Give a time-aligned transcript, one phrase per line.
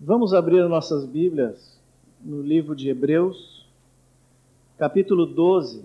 [0.00, 1.76] Vamos abrir nossas Bíblias
[2.24, 3.66] no livro de Hebreus,
[4.76, 5.84] capítulo 12,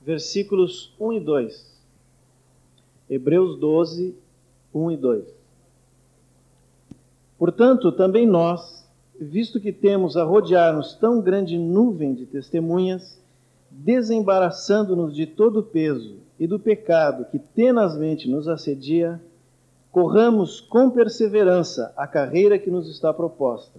[0.00, 1.82] versículos 1 e 2.
[3.10, 4.16] Hebreus 12,
[4.72, 5.34] 1 e 2.
[7.38, 8.88] Portanto, também nós,
[9.20, 13.22] visto que temos a rodear-nos tão grande nuvem de testemunhas,
[13.70, 19.20] desembaraçando-nos de todo o peso e do pecado que tenazmente nos assedia,
[19.92, 23.78] corramos com perseverança a carreira que nos está proposta,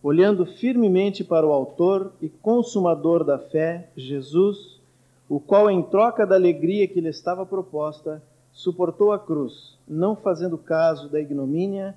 [0.00, 4.80] olhando firmemente para o Autor e Consumador da fé, Jesus,
[5.28, 10.56] o qual, em troca da alegria que lhe estava proposta, suportou a cruz, não fazendo
[10.56, 11.96] caso da ignomínia,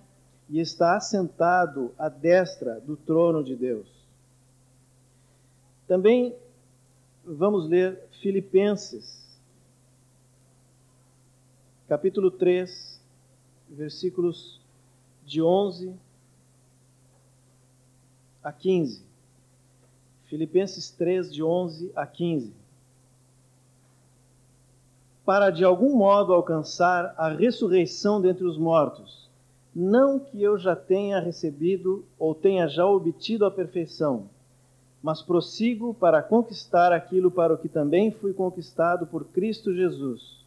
[0.49, 3.87] e está assentado à destra do trono de Deus.
[5.87, 6.35] Também
[7.23, 9.39] vamos ler Filipenses,
[11.87, 12.98] capítulo 3,
[13.69, 14.59] versículos
[15.25, 15.93] de 11
[18.43, 19.03] a 15.
[20.25, 22.53] Filipenses 3, de 11 a 15.
[25.25, 29.29] Para de algum modo alcançar a ressurreição dentre os mortos,
[29.75, 34.29] não que eu já tenha recebido ou tenha já obtido a perfeição,
[35.01, 40.39] mas prossigo para conquistar aquilo para o que também fui conquistado por Cristo Jesus.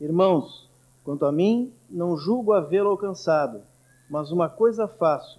[0.00, 0.68] Irmãos,
[1.06, 3.62] Quanto a mim, não julgo havê-lo alcançado,
[4.10, 5.38] mas uma coisa faço,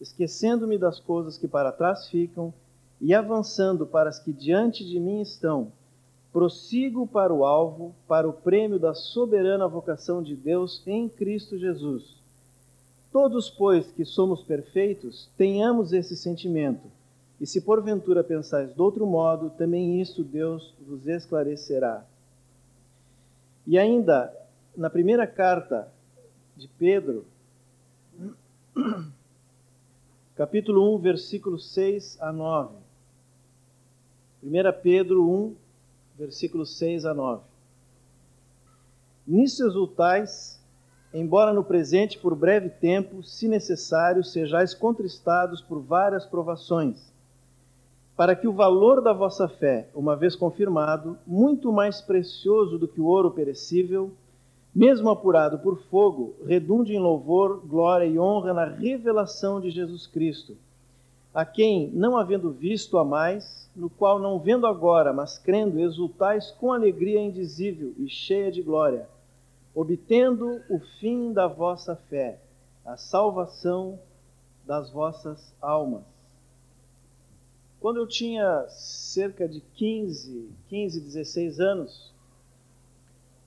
[0.00, 2.50] esquecendo-me das coisas que para trás ficam
[2.98, 5.70] e avançando para as que diante de mim estão,
[6.32, 12.16] prossigo para o alvo, para o prêmio da soberana vocação de Deus em Cristo Jesus.
[13.12, 16.90] Todos, pois, que somos perfeitos, tenhamos esse sentimento.
[17.38, 22.02] E se porventura pensais de outro modo, também isto Deus vos esclarecerá.
[23.66, 24.41] E ainda
[24.76, 25.92] na primeira carta
[26.56, 27.26] de Pedro,
[30.34, 32.74] capítulo 1, versículos 6 a 9.
[34.42, 34.50] 1
[34.82, 35.54] Pedro 1,
[36.18, 37.42] versículos 6 a 9.
[39.26, 40.60] Nisso exultais,
[41.12, 47.12] embora no presente por breve tempo, se necessário, sejais contristados por várias provações,
[48.16, 53.00] para que o valor da vossa fé, uma vez confirmado, muito mais precioso do que
[53.00, 54.12] o ouro perecível,
[54.74, 60.56] mesmo apurado por fogo, redunde em louvor, glória e honra na revelação de Jesus Cristo,
[61.34, 66.50] a quem, não havendo visto a mais, no qual não vendo agora, mas crendo, exultais
[66.52, 69.08] com alegria indizível e cheia de glória,
[69.74, 72.38] obtendo o fim da vossa fé,
[72.84, 73.98] a salvação
[74.66, 76.02] das vossas almas.
[77.80, 82.11] Quando eu tinha cerca de 15, 15, 16 anos,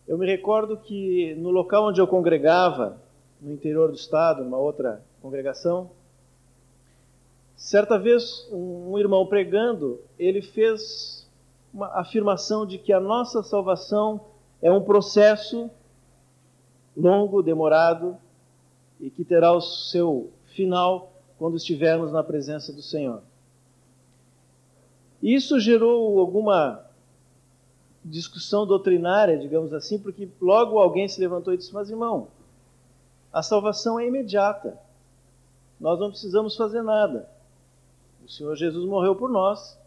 [0.07, 3.01] eu me recordo que no local onde eu congregava,
[3.41, 5.89] no interior do estado, numa outra congregação,
[7.55, 11.27] certa vez um irmão pregando, ele fez
[11.73, 14.21] uma afirmação de que a nossa salvação
[14.61, 15.69] é um processo
[16.95, 18.17] longo, demorado
[18.99, 23.21] e que terá o seu final quando estivermos na presença do Senhor.
[25.21, 26.84] Isso gerou alguma
[28.05, 32.27] discussão doutrinária, digamos assim, porque logo alguém se levantou e disse: Mas irmão,
[33.33, 34.79] a salvação é imediata.
[35.79, 37.27] Nós não precisamos fazer nada.
[38.23, 39.77] O Senhor Jesus morreu por nós,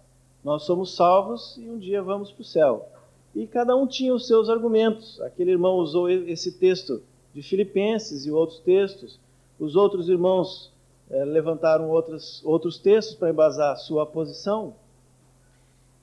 [0.45, 2.89] nós somos salvos e um dia vamos para o céu.
[3.35, 5.21] E cada um tinha os seus argumentos.
[5.23, 7.03] Aquele irmão usou esse texto
[7.33, 9.19] de Filipenses e outros textos.
[9.59, 10.73] Os outros irmãos
[11.11, 14.75] eh, levantaram outros, outros textos para embasar sua posição.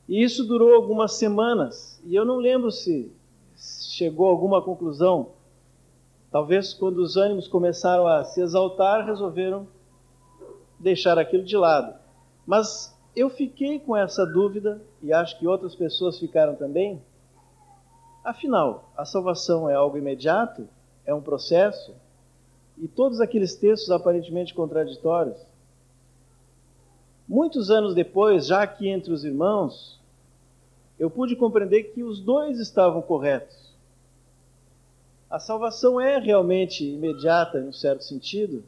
[0.08, 3.12] E isso durou algumas semanas, e eu não lembro se
[3.56, 5.32] chegou a alguma conclusão.
[6.32, 9.68] Talvez quando os ânimos começaram a se exaltar, resolveram
[10.80, 11.96] deixar aquilo de lado.
[12.46, 17.02] Mas eu fiquei com essa dúvida, e acho que outras pessoas ficaram também.
[18.24, 20.68] Afinal, a salvação é algo imediato?
[21.04, 21.96] É um processo?
[22.78, 25.38] E todos aqueles textos aparentemente contraditórios
[27.28, 30.00] Muitos anos depois, já aqui entre os irmãos,
[30.98, 33.74] eu pude compreender que os dois estavam corretos.
[35.30, 38.64] A salvação é realmente imediata, em um certo sentido,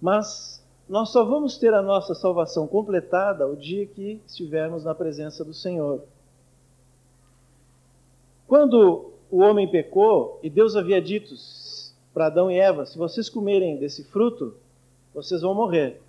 [0.00, 5.44] mas nós só vamos ter a nossa salvação completada o dia que estivermos na presença
[5.44, 6.02] do Senhor.
[8.46, 11.34] Quando o homem pecou e Deus havia dito
[12.12, 14.54] para Adão e Eva: se vocês comerem desse fruto,
[15.14, 16.00] vocês vão morrer.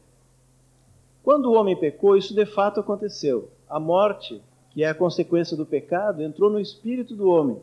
[1.24, 3.50] Quando o homem pecou, isso de fato aconteceu.
[3.70, 7.62] A morte, que é a consequência do pecado, entrou no espírito do homem,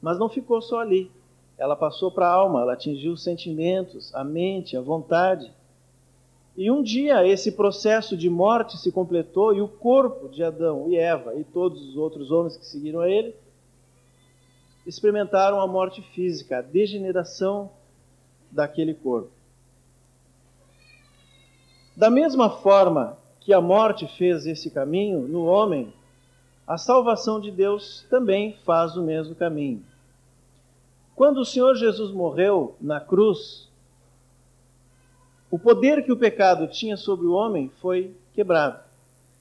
[0.00, 1.10] mas não ficou só ali.
[1.56, 5.52] ela passou para a alma, ela atingiu os sentimentos, a mente, a vontade.
[6.56, 10.96] E um dia esse processo de morte se completou e o corpo de Adão e
[10.96, 13.34] Eva e todos os outros homens que seguiram a ele
[14.88, 17.70] experimentaram a morte física, a degeneração
[18.50, 19.30] daquele corpo.
[21.94, 25.92] Da mesma forma que a morte fez esse caminho no homem,
[26.68, 29.82] a salvação de Deus também faz o mesmo caminho.
[31.16, 33.70] Quando o Senhor Jesus morreu na cruz,
[35.50, 38.80] o poder que o pecado tinha sobre o homem foi quebrado.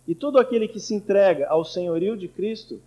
[0.08, 2.80] E todo aquele que se entrega ao senhorio de Cristo,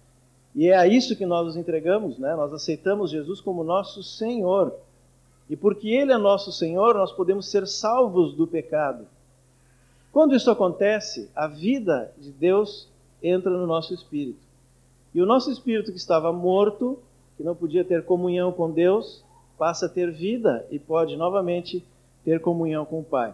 [0.55, 2.35] e é a isso que nós nos entregamos, né?
[2.35, 4.75] nós aceitamos Jesus como nosso Senhor.
[5.51, 9.07] E porque Ele é nosso Senhor, nós podemos ser salvos do pecado.
[10.11, 12.90] Quando isso acontece, a vida de Deus
[13.23, 14.41] entra no nosso espírito.
[15.15, 16.99] E o nosso espírito que estava morto
[17.41, 19.25] que não podia ter comunhão com Deus,
[19.57, 21.83] passa a ter vida e pode novamente
[22.23, 23.33] ter comunhão com o Pai.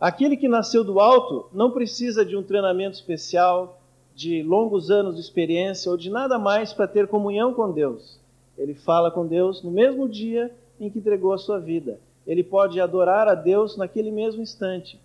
[0.00, 3.80] Aquele que nasceu do alto não precisa de um treinamento especial,
[4.12, 8.18] de longos anos de experiência ou de nada mais para ter comunhão com Deus.
[8.58, 12.00] Ele fala com Deus no mesmo dia em que entregou a sua vida.
[12.26, 14.98] Ele pode adorar a Deus naquele mesmo instante.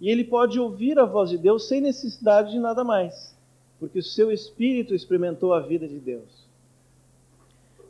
[0.00, 3.36] E ele pode ouvir a voz de Deus sem necessidade de nada mais,
[3.78, 6.48] porque o seu espírito experimentou a vida de Deus.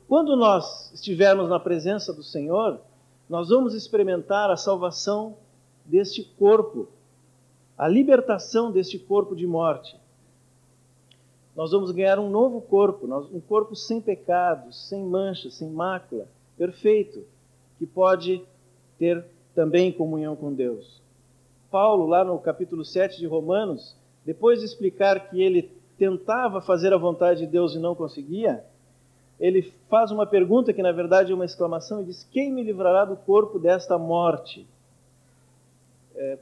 [0.09, 2.81] Quando nós estivermos na presença do Senhor,
[3.29, 5.37] nós vamos experimentar a salvação
[5.85, 6.89] deste corpo,
[7.79, 9.97] a libertação deste corpo de morte.
[11.55, 16.27] Nós vamos ganhar um novo corpo, um corpo sem pecados, sem manchas, sem mácula,
[16.57, 17.25] perfeito,
[17.79, 18.43] que pode
[18.99, 19.25] ter
[19.55, 21.01] também comunhão com Deus.
[21.70, 26.99] Paulo, lá no capítulo 7 de Romanos, depois de explicar que ele tentava fazer a
[26.99, 28.64] vontade de Deus e não conseguia,
[29.38, 33.05] ele faz uma pergunta que na verdade é uma exclamação e diz: Quem me livrará
[33.05, 34.67] do corpo desta morte?
[36.14, 36.38] É,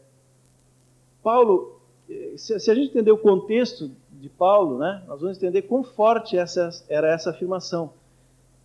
[1.23, 1.79] Paulo,
[2.37, 6.37] se, se, a gente entender o contexto de Paulo, né, nós vamos entender quão forte
[6.37, 7.93] essa, era essa afirmação.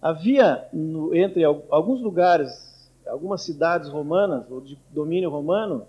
[0.02, 5.86] Havia no, entre alguns lugares, algumas cidades romanas ou de domínio romano,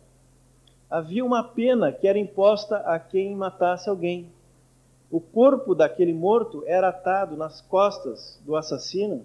[0.91, 4.31] havia uma pena que era imposta a quem matasse alguém
[5.15, 9.25] o corpo daquele morto era atado nas costas do assassino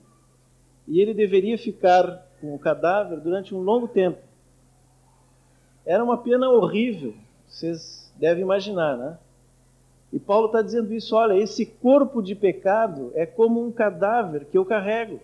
[0.88, 4.20] e ele deveria ficar com o cadáver durante um longo tempo.
[5.84, 7.16] Era uma pena horrível,
[7.48, 9.18] vocês devem imaginar, né?
[10.14, 14.60] E Paulo está dizendo isso: olha, esse corpo de pecado é como um cadáver que
[14.60, 15.20] eu carrego.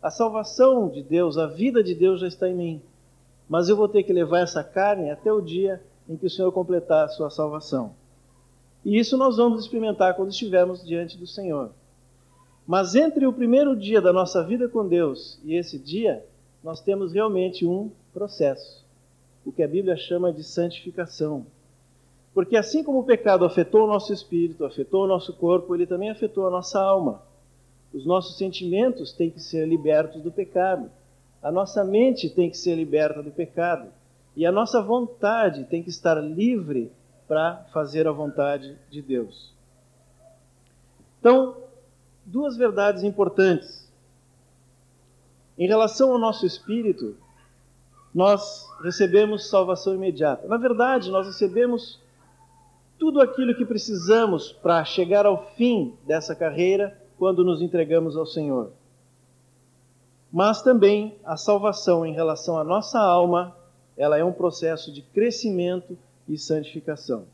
[0.00, 2.82] A salvação de Deus, a vida de Deus já está em mim.
[3.48, 6.50] Mas eu vou ter que levar essa carne até o dia em que o Senhor
[6.52, 7.94] completar a sua salvação.
[8.84, 11.70] E isso nós vamos experimentar quando estivermos diante do Senhor.
[12.66, 16.24] Mas entre o primeiro dia da nossa vida com Deus e esse dia,
[16.62, 18.84] nós temos realmente um processo,
[19.44, 21.46] o que a Bíblia chama de santificação.
[22.34, 26.10] Porque assim como o pecado afetou o nosso espírito, afetou o nosso corpo, ele também
[26.10, 27.22] afetou a nossa alma.
[27.94, 30.90] Os nossos sentimentos têm que ser libertos do pecado.
[31.42, 33.88] A nossa mente tem que ser liberta do pecado.
[34.36, 36.92] E a nossa vontade tem que estar livre
[37.26, 39.52] para fazer a vontade de Deus.
[41.20, 41.56] Então,
[42.24, 43.90] duas verdades importantes.
[45.58, 47.16] Em relação ao nosso espírito,
[48.14, 50.46] nós recebemos salvação imediata.
[50.46, 52.00] Na verdade, nós recebemos
[52.98, 58.72] tudo aquilo que precisamos para chegar ao fim dessa carreira quando nos entregamos ao Senhor.
[60.32, 63.56] Mas também a salvação em relação à nossa alma,
[63.96, 65.96] ela é um processo de crescimento
[66.28, 67.24] e santificação.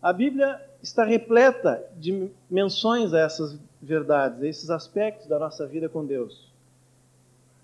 [0.00, 5.88] A Bíblia está repleta de menções a essas verdades, a esses aspectos da nossa vida
[5.88, 6.48] com Deus.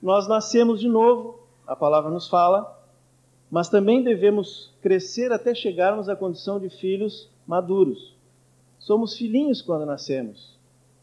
[0.03, 2.83] Nós nascemos de novo, a palavra nos fala,
[3.51, 8.15] mas também devemos crescer até chegarmos à condição de filhos maduros.
[8.79, 10.54] Somos filhinhos quando nascemos.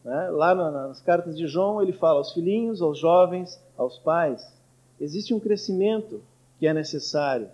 [0.04, 0.30] Né?
[0.30, 4.46] Lá nas cartas de João, ele fala aos filhinhos, aos jovens, aos pais.
[5.00, 6.22] Existe um crescimento
[6.58, 7.48] que é necessário.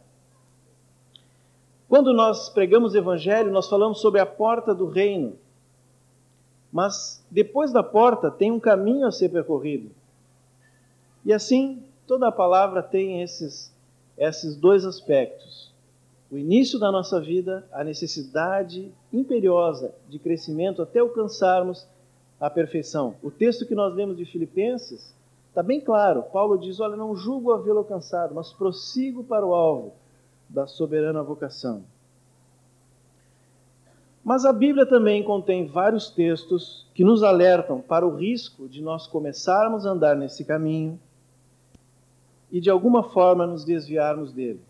[1.89, 5.39] Quando nós pregamos o Evangelho, nós falamos sobre a porta do reino.
[6.71, 9.91] Mas depois da porta tem um caminho a ser percorrido.
[11.25, 13.75] E assim, toda a palavra tem esses,
[14.17, 15.73] esses dois aspectos.
[16.31, 21.89] O início da nossa vida, a necessidade imperiosa de crescimento até alcançarmos
[22.41, 23.15] a perfeição.
[23.23, 25.15] O texto que nós lemos de Filipenses
[25.49, 26.23] está bem claro.
[26.23, 29.93] Paulo diz: Olha, não julgo havê-lo alcançado, mas prossigo para o alvo
[30.49, 31.83] da soberana vocação.
[34.25, 39.07] Mas a Bíblia também contém vários textos que nos alertam para o risco de nós
[39.07, 40.99] começarmos a andar nesse caminho
[42.51, 44.61] e de alguma forma nos desviarmos dele.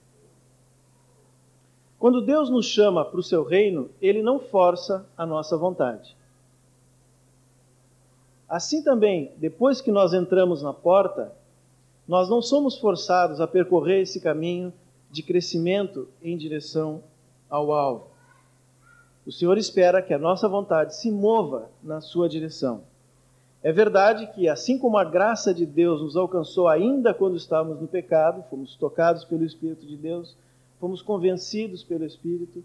[1.99, 6.17] Quando Deus nos chama para o seu reino, ele não força a nossa vontade.
[8.49, 11.33] Assim também, depois que nós entramos na porta,
[12.07, 14.73] nós não somos forçados a percorrer esse caminho
[15.11, 17.03] de crescimento em direção
[17.51, 18.07] ao alvo.
[19.27, 22.83] O Senhor espera que a nossa vontade se mova na sua direção.
[23.63, 27.89] É verdade que, assim como a graça de Deus nos alcançou ainda quando estávamos no
[27.89, 30.35] pecado, fomos tocados pelo Espírito de Deus,
[30.81, 32.65] fomos convencidos pelo Espírito,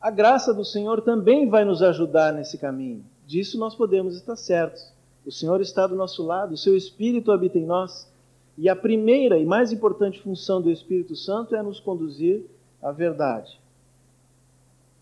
[0.00, 3.04] a graça do Senhor também vai nos ajudar nesse caminho.
[3.26, 4.92] Disso nós podemos estar certos.
[5.24, 8.10] O Senhor está do nosso lado, o seu Espírito habita em nós.
[8.56, 12.44] E a primeira e mais importante função do Espírito Santo é nos conduzir
[12.82, 13.58] à verdade.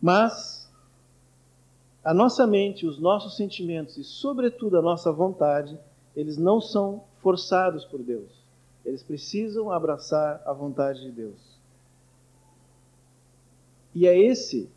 [0.00, 0.70] Mas
[2.04, 5.78] a nossa mente, os nossos sentimentos e, sobretudo, a nossa vontade,
[6.16, 8.30] eles não são forçados por Deus.
[8.84, 11.52] Eles precisam abraçar a vontade de Deus.
[13.94, 14.68] E é esse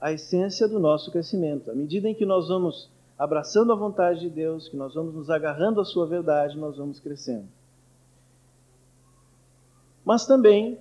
[0.00, 1.70] a essência do nosso crescimento.
[1.70, 5.30] À medida em que nós vamos abraçando a vontade de Deus, que nós vamos nos
[5.30, 7.48] agarrando à sua verdade, nós vamos crescendo.
[10.04, 10.78] Mas também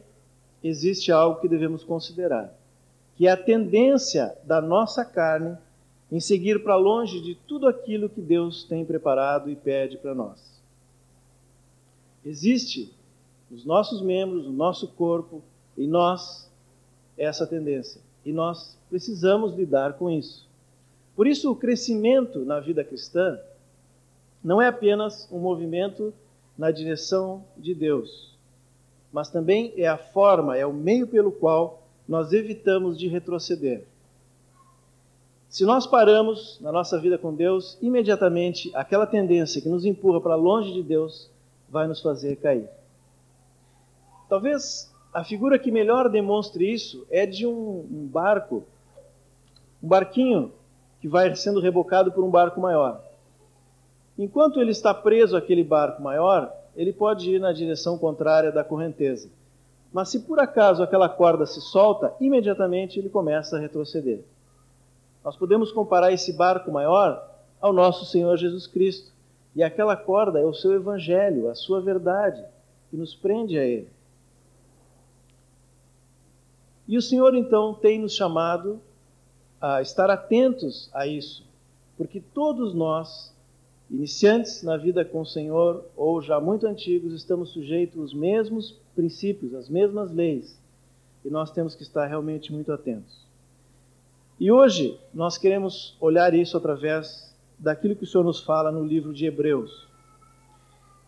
[0.63, 2.53] existe algo que devemos considerar,
[3.15, 5.57] que é a tendência da nossa carne
[6.11, 10.61] em seguir para longe de tudo aquilo que Deus tem preparado e pede para nós.
[12.25, 12.93] Existe
[13.49, 15.41] nos nossos membros, no nosso corpo,
[15.77, 16.49] em nós,
[17.17, 18.01] essa tendência.
[18.25, 20.47] E nós precisamos lidar com isso.
[21.15, 23.39] Por isso, o crescimento na vida cristã
[24.43, 26.13] não é apenas um movimento
[26.57, 28.37] na direção de Deus,
[29.11, 33.85] mas também é a forma, é o meio pelo qual nós evitamos de retroceder.
[35.47, 40.35] Se nós paramos na nossa vida com Deus, imediatamente aquela tendência que nos empurra para
[40.35, 41.29] longe de Deus
[41.69, 42.67] vai nos fazer cair.
[44.27, 48.63] Talvez a figura que melhor demonstre isso é de um, barco,
[49.81, 50.51] um barquinho
[51.03, 53.03] que vai sendo rebocado por um barco maior.
[54.17, 59.27] Enquanto ele está preso àquele barco maior, ele pode ir na direção contrária da correnteza.
[59.91, 64.21] Mas se por acaso aquela corda se solta, imediatamente ele começa a retroceder.
[65.25, 67.21] Nós podemos comparar esse barco maior
[67.59, 69.11] ao nosso Senhor Jesus Cristo.
[69.53, 72.41] E aquela corda é o seu evangelho, a sua verdade,
[72.89, 73.89] que nos prende a Ele.
[76.87, 78.79] E o Senhor então tem nos chamado
[79.63, 81.41] a estar atentos a isso,
[81.95, 83.33] porque todos nós,
[83.89, 89.53] iniciantes na vida com o Senhor ou já muito antigos, estamos sujeitos aos mesmos princípios,
[89.53, 90.61] às mesmas leis,
[91.23, 93.25] e nós temos que estar realmente muito atentos.
[94.37, 99.13] E hoje nós queremos olhar isso através daquilo que o Senhor nos fala no livro
[99.13, 99.87] de Hebreus.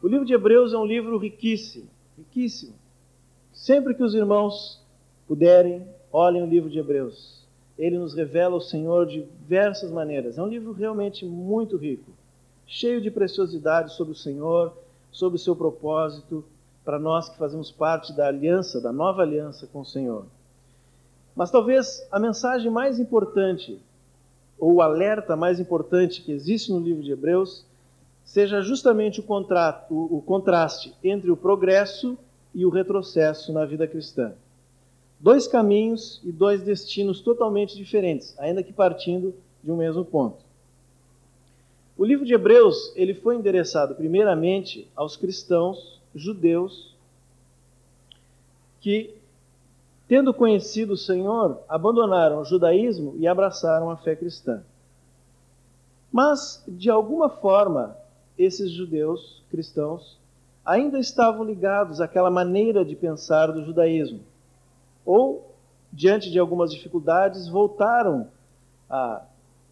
[0.01, 2.73] O livro de Hebreus é um livro riquíssimo, riquíssimo.
[3.51, 4.81] Sempre que os irmãos
[5.27, 7.44] puderem, olhem o livro de Hebreus.
[7.77, 10.37] Ele nos revela o Senhor de diversas maneiras.
[10.37, 12.11] É um livro realmente muito rico,
[12.65, 14.73] cheio de preciosidades sobre o Senhor,
[15.11, 16.43] sobre o seu propósito,
[16.83, 20.25] para nós que fazemos parte da aliança, da nova aliança com o Senhor.
[21.35, 23.79] Mas talvez a mensagem mais importante,
[24.57, 27.65] ou o alerta mais importante que existe no livro de Hebreus,
[28.23, 32.17] seja justamente o, contrato, o, o contraste entre o progresso
[32.53, 34.33] e o retrocesso na vida cristã.
[35.19, 40.43] Dois caminhos e dois destinos totalmente diferentes, ainda que partindo de um mesmo ponto.
[41.97, 46.93] O livro de Hebreus ele foi endereçado primeiramente aos cristãos judeus
[48.81, 49.15] que
[50.07, 54.63] tendo conhecido o Senhor, abandonaram o judaísmo e abraçaram a fé cristã.
[56.11, 57.97] Mas, de alguma forma,
[58.37, 60.17] esses judeus cristãos
[60.63, 64.19] ainda estavam ligados àquela maneira de pensar do judaísmo.
[65.05, 65.53] Ou,
[65.91, 68.27] diante de algumas dificuldades, voltaram
[68.89, 69.21] a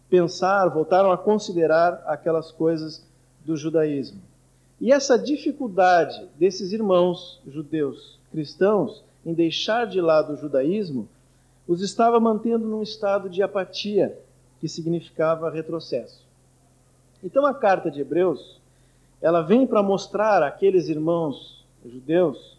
[0.08, 3.04] pensar, voltaram a considerar aquelas coisas
[3.44, 4.20] do judaísmo.
[4.80, 11.08] E essa dificuldade desses irmãos judeus cristãos em deixar de lado o judaísmo,
[11.66, 14.18] os estava mantendo num estado de apatia,
[14.60, 16.20] que significava retrocesso.
[17.22, 18.60] Então a carta de Hebreus,
[19.20, 22.56] ela vem para mostrar àqueles irmãos judeus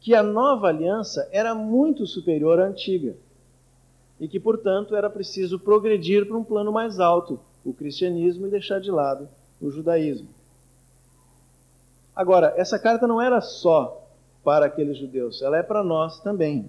[0.00, 3.16] que a nova aliança era muito superior à antiga
[4.20, 8.80] e que, portanto, era preciso progredir para um plano mais alto, o cristianismo, e deixar
[8.80, 9.28] de lado
[9.60, 10.28] o judaísmo.
[12.14, 14.04] Agora, essa carta não era só
[14.42, 16.68] para aqueles judeus, ela é para nós também.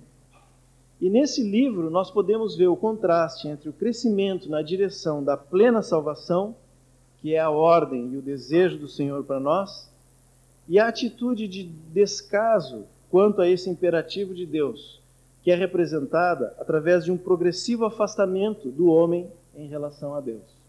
[1.01, 5.81] E nesse livro nós podemos ver o contraste entre o crescimento na direção da plena
[5.81, 6.55] salvação,
[7.21, 9.89] que é a ordem e o desejo do Senhor para nós,
[10.67, 15.01] e a atitude de descaso quanto a esse imperativo de Deus,
[15.43, 20.59] que é representada através de um progressivo afastamento do homem em relação a Deus.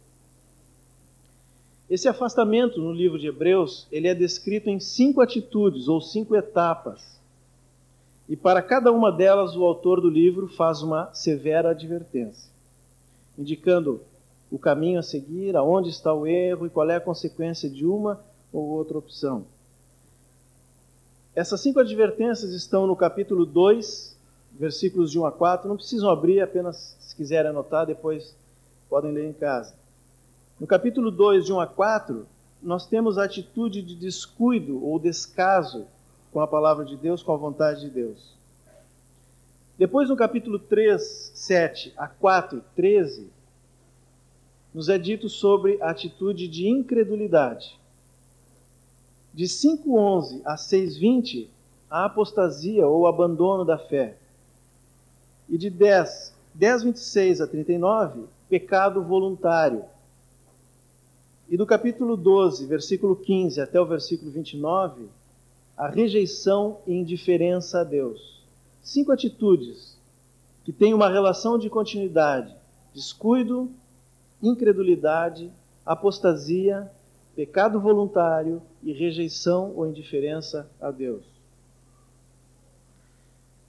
[1.89, 7.21] Esse afastamento no livro de Hebreus, ele é descrito em cinco atitudes ou cinco etapas.
[8.29, 12.49] E para cada uma delas o autor do livro faz uma severa advertência,
[13.37, 14.01] indicando
[14.53, 18.21] o caminho a seguir, aonde está o erro e qual é a consequência de uma
[18.53, 19.47] ou outra opção.
[21.35, 24.19] Essas cinco advertências estão no capítulo 2,
[24.59, 25.69] versículos de 1 a 4.
[25.69, 28.37] Não precisam abrir, apenas se quiserem anotar, depois
[28.89, 29.75] podem ler em casa.
[30.59, 32.27] No capítulo 2, de 1 a 4,
[32.61, 35.87] nós temos a atitude de descuido ou descaso
[36.33, 38.37] com a palavra de Deus, com a vontade de Deus.
[39.79, 43.31] Depois, no capítulo 3, 7 a 4, 13,
[44.75, 47.80] nos é dito sobre a atitude de incredulidade.
[49.33, 51.49] De 5:11 a 6:20,
[51.89, 54.17] a apostasia ou abandono da fé.
[55.49, 59.85] E de 10, 10:26 a 39, pecado voluntário.
[61.49, 65.09] E do capítulo 12, versículo 15 até o versículo 29,
[65.77, 68.45] a rejeição e indiferença a Deus.
[68.83, 69.99] Cinco atitudes
[70.65, 72.55] que têm uma relação de continuidade:
[72.95, 73.71] descuido,
[74.43, 75.51] incredulidade,
[75.85, 76.91] apostasia,
[77.35, 81.25] pecado voluntário e rejeição ou indiferença a Deus.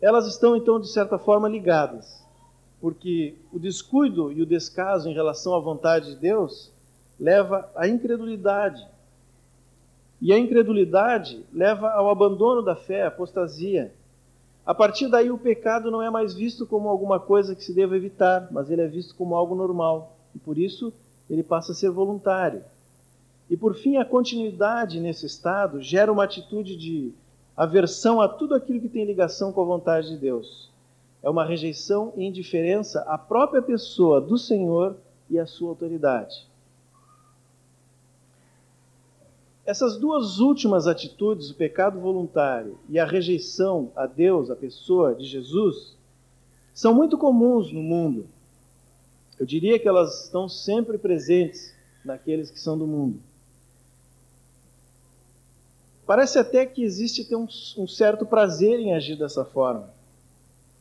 [0.02, 2.26] Elas estão então de certa forma ligadas,
[2.80, 6.72] porque o descuido e o descaso em relação à vontade de Deus
[7.20, 8.84] leva à incredulidade.
[10.20, 13.94] E a incredulidade leva ao abandono da fé, à apostasia.
[14.66, 17.96] A partir daí, o pecado não é mais visto como alguma coisa que se deva
[17.96, 20.16] evitar, mas ele é visto como algo normal.
[20.36, 20.94] E por isso,
[21.30, 22.64] ele passa a ser voluntário.
[23.52, 27.12] E por fim, a continuidade nesse estado gera uma atitude de
[27.56, 30.72] aversão a tudo aquilo que tem ligação com a vontade de Deus.
[31.22, 34.96] É uma rejeição e indiferença à própria pessoa do Senhor
[35.30, 36.48] e à sua autoridade.
[39.66, 45.26] Essas duas últimas atitudes, o pecado voluntário e a rejeição a Deus, a pessoa de
[45.26, 45.98] Jesus,
[46.74, 48.30] são muito comuns no mundo.
[49.38, 53.20] Eu diria que elas estão sempre presentes naqueles que são do mundo.
[56.12, 57.48] Parece até que existe ter um,
[57.78, 59.90] um certo prazer em agir dessa forma.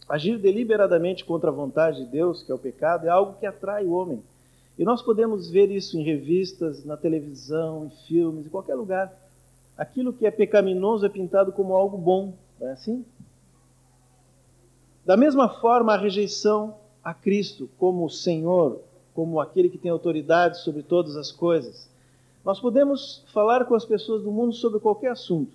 [0.08, 3.84] Agir deliberadamente contra a vontade de Deus, que é o pecado, é algo que atrai
[3.84, 4.20] o homem.
[4.76, 9.16] E nós podemos ver isso em revistas, na televisão, em filmes, em qualquer lugar.
[9.78, 13.04] Aquilo que é pecaminoso é pintado como algo bom, não é assim?
[15.06, 18.80] Da mesma forma, a rejeição a Cristo como Senhor,
[19.14, 21.88] como aquele que tem autoridade sobre todas as coisas.
[22.50, 25.52] Nós podemos falar com as pessoas do mundo sobre qualquer assunto,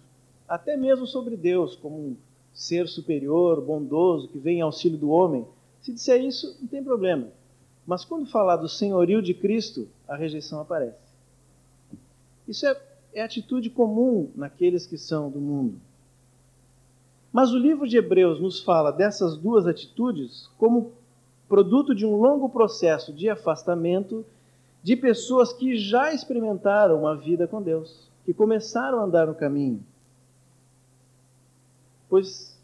[0.47, 2.15] até mesmo sobre Deus, como um
[2.53, 5.45] ser superior, bondoso, que vem em auxílio do homem.
[5.81, 7.27] Se disser isso, não tem problema.
[7.85, 10.95] Mas quando falar do senhorio de Cristo, a rejeição aparece.
[12.47, 12.81] Isso é,
[13.13, 15.75] é atitude comum naqueles que são do mundo.
[17.29, 20.93] Mas o livro de Hebreus nos fala dessas duas atitudes como
[21.49, 24.25] produto de um longo processo de afastamento
[24.85, 29.83] de pessoas que já experimentaram uma vida com Deus, que começaram a andar no caminho.
[32.07, 32.55] Pois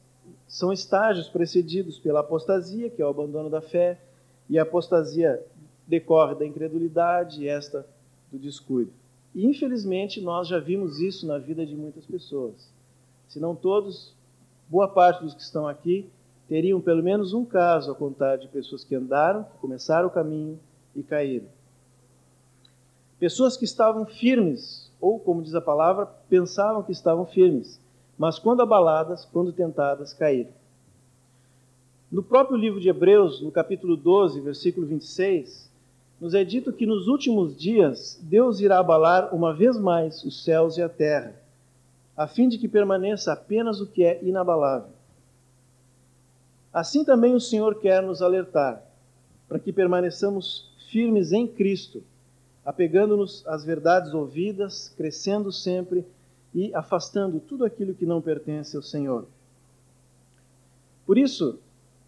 [0.47, 3.99] são estágios precedidos pela apostasia, que é o abandono da fé,
[4.47, 5.43] e a apostasia
[5.87, 7.87] decorre da incredulidade e esta
[8.31, 8.93] do descuido.
[9.33, 12.71] E infelizmente nós já vimos isso na vida de muitas pessoas.
[13.29, 14.13] Se não todos,
[14.69, 16.07] boa parte dos que estão aqui
[16.47, 20.59] teriam pelo menos um caso a contar de pessoas que andaram, que começaram o caminho
[20.95, 21.47] e caíram.
[23.21, 27.79] Pessoas que estavam firmes, ou como diz a palavra, pensavam que estavam firmes,
[28.17, 30.49] mas quando abaladas, quando tentadas, caíram.
[32.11, 35.69] No próprio livro de Hebreus, no capítulo 12, versículo 26,
[36.19, 40.77] nos é dito que nos últimos dias Deus irá abalar uma vez mais os céus
[40.77, 41.35] e a terra,
[42.17, 44.89] a fim de que permaneça apenas o que é inabalável.
[46.73, 48.81] Assim também o Senhor quer nos alertar,
[49.47, 52.03] para que permaneçamos firmes em Cristo,
[52.65, 56.05] apegando-nos às verdades ouvidas, crescendo sempre
[56.53, 59.25] e afastando tudo aquilo que não pertence ao Senhor.
[61.05, 61.59] Por isso,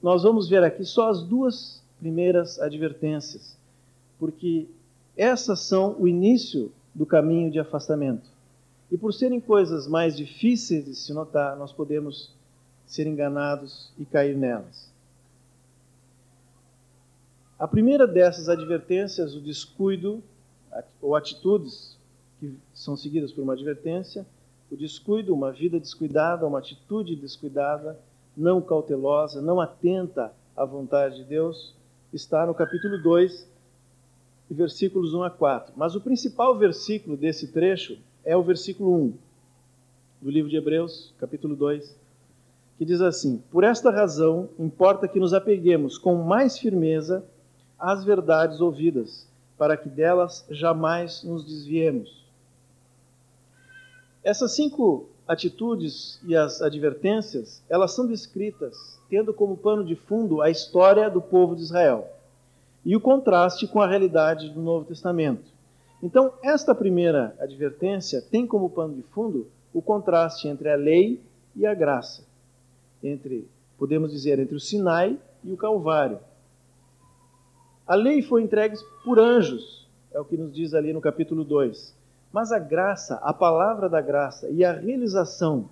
[0.01, 3.57] nós vamos ver aqui só as duas primeiras advertências,
[4.19, 4.67] porque
[5.15, 8.29] essas são o início do caminho de afastamento.
[8.91, 12.31] E por serem coisas mais difíceis de se notar, nós podemos
[12.85, 14.91] ser enganados e cair nelas.
[17.57, 20.21] A primeira dessas advertências, o descuido,
[21.01, 21.97] ou atitudes
[22.39, 24.25] que são seguidas por uma advertência,
[24.71, 27.99] o descuido, uma vida descuidada, uma atitude descuidada,
[28.35, 31.75] não cautelosa, não atenta à vontade de Deus,
[32.11, 33.47] está no capítulo 2,
[34.49, 35.73] versículos 1 a 4.
[35.75, 39.13] Mas o principal versículo desse trecho é o versículo 1
[40.21, 41.95] do livro de Hebreus, capítulo 2,
[42.77, 47.23] que diz assim: Por esta razão, importa que nos apeguemos com mais firmeza
[47.77, 52.23] às verdades ouvidas, para que delas jamais nos desviemos.
[54.23, 60.49] Essas cinco atitudes e as advertências, elas são descritas tendo como pano de fundo a
[60.49, 62.07] história do povo de Israel
[62.85, 65.51] e o contraste com a realidade do Novo Testamento.
[66.01, 71.21] Então, esta primeira advertência tem como pano de fundo o contraste entre a lei
[71.55, 72.23] e a graça,
[73.01, 76.19] entre, podemos dizer, entre o Sinai e o Calvário.
[77.85, 81.93] A lei foi entregue por anjos, é o que nos diz ali no capítulo 2.
[82.31, 85.69] Mas a graça, a palavra da graça e a realização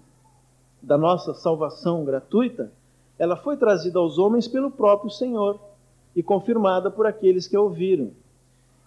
[0.82, 2.72] da nossa salvação gratuita,
[3.18, 5.60] ela foi trazida aos homens pelo próprio Senhor
[6.16, 8.12] e confirmada por aqueles que a ouviram.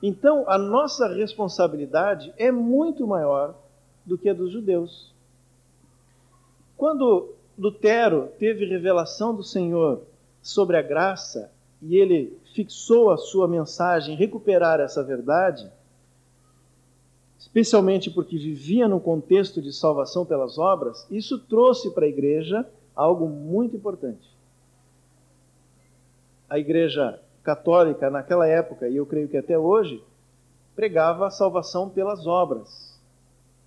[0.02, 3.54] Então, a nossa responsabilidade é muito maior
[4.04, 5.14] do que a dos judeus.
[6.76, 10.02] Quando Lutero teve revelação do Senhor
[10.42, 11.50] sobre a graça
[11.86, 15.70] e ele fixou a sua mensagem em recuperar essa verdade,
[17.38, 22.66] especialmente porque vivia num contexto de salvação pelas obras, isso trouxe para a igreja
[22.96, 24.26] algo muito importante.
[26.48, 30.02] A igreja católica, naquela época, e eu creio que até hoje,
[30.74, 32.98] pregava a salvação pelas obras.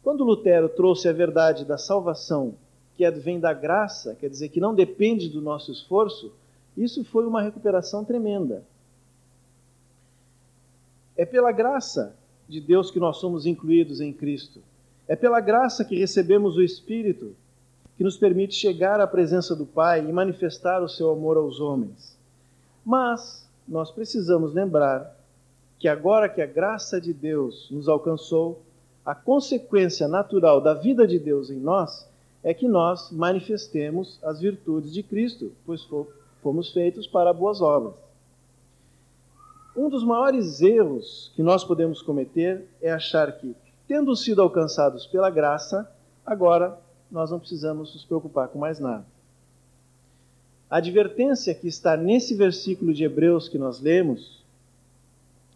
[0.01, 2.55] Quando Lutero trouxe a verdade da salvação,
[2.95, 6.33] que é, vem da graça, quer dizer, que não depende do nosso esforço,
[6.77, 8.63] isso foi uma recuperação tremenda.
[11.17, 12.15] É pela graça
[12.47, 14.61] de Deus que nós somos incluídos em Cristo.
[15.07, 17.35] É pela graça que recebemos o Espírito
[17.97, 22.15] que nos permite chegar à presença do Pai e manifestar o seu amor aos homens.
[22.85, 25.17] Mas nós precisamos lembrar
[25.79, 28.61] que agora que a graça de Deus nos alcançou,
[29.03, 32.07] a consequência natural da vida de Deus em nós
[32.43, 35.83] é que nós manifestemos as virtudes de Cristo, pois
[36.41, 37.93] fomos feitos para boas obras.
[39.75, 43.55] Um dos maiores erros que nós podemos cometer é achar que,
[43.87, 45.89] tendo sido alcançados pela graça,
[46.25, 46.77] agora
[47.11, 49.05] nós não precisamos nos preocupar com mais nada.
[50.69, 54.43] A advertência que está nesse versículo de Hebreus que nós lemos,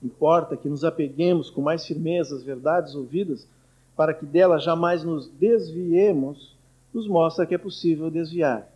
[0.01, 3.45] importa que nos apeguemos com mais firmeza às verdades ouvidas,
[3.95, 6.55] para que delas jamais nos desviemos,
[6.93, 8.70] nos mostra que é possível desviar.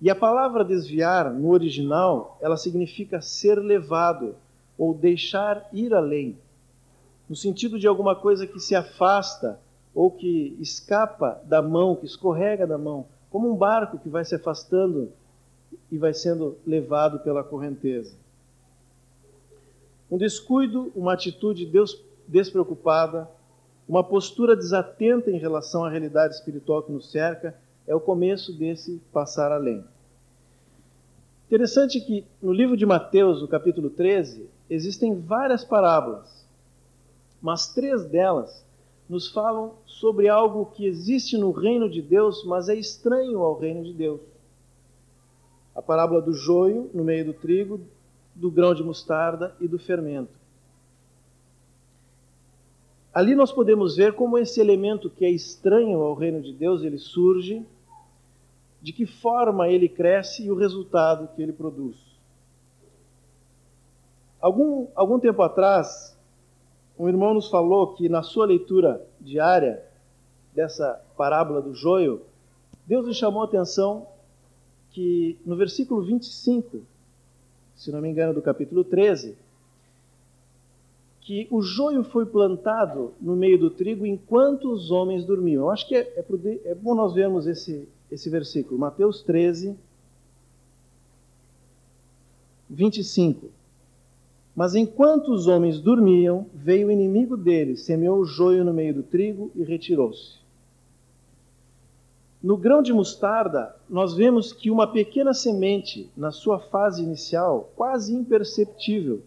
[0.00, 4.34] E a palavra desviar, no original, ela significa ser levado
[4.76, 6.36] ou deixar ir além,
[7.28, 9.58] no sentido de alguma coisa que se afasta
[9.94, 14.34] ou que escapa da mão, que escorrega da mão, como um barco que vai se
[14.34, 15.10] afastando
[15.90, 18.14] e vai sendo levado pela correnteza.
[20.10, 21.68] Um descuido, uma atitude
[22.28, 23.28] despreocupada,
[23.88, 29.00] uma postura desatenta em relação à realidade espiritual que nos cerca, é o começo desse
[29.12, 29.84] passar além.
[31.46, 36.44] Interessante que no livro de Mateus, no capítulo 13, existem várias parábolas,
[37.40, 38.66] mas três delas
[39.08, 43.84] nos falam sobre algo que existe no reino de Deus, mas é estranho ao reino
[43.84, 44.20] de Deus.
[45.74, 47.80] A parábola do joio no meio do trigo,
[48.34, 50.34] do grão de mostarda e do fermento.
[53.14, 56.98] Ali nós podemos ver como esse elemento que é estranho ao reino de Deus, ele
[56.98, 57.64] surge,
[58.86, 61.96] de que forma ele cresce e o resultado que ele produz.
[64.40, 66.16] Algum, algum tempo atrás,
[66.96, 69.82] um irmão nos falou que na sua leitura diária
[70.54, 72.22] dessa parábola do joio,
[72.86, 74.06] Deus lhe chamou a atenção
[74.92, 76.80] que no versículo 25,
[77.74, 79.36] se não me engano, do capítulo 13,
[81.22, 85.64] que o joio foi plantado no meio do trigo enquanto os homens dormiam.
[85.64, 86.24] Eu acho que é, é,
[86.66, 89.76] é bom nós vermos esse, esse versículo, Mateus 13,
[92.68, 93.50] 25.
[94.54, 99.02] Mas enquanto os homens dormiam, veio o inimigo deles, semeou o joio no meio do
[99.02, 100.38] trigo e retirou-se.
[102.42, 108.14] No grão de mostarda, nós vemos que uma pequena semente, na sua fase inicial, quase
[108.14, 109.22] imperceptível.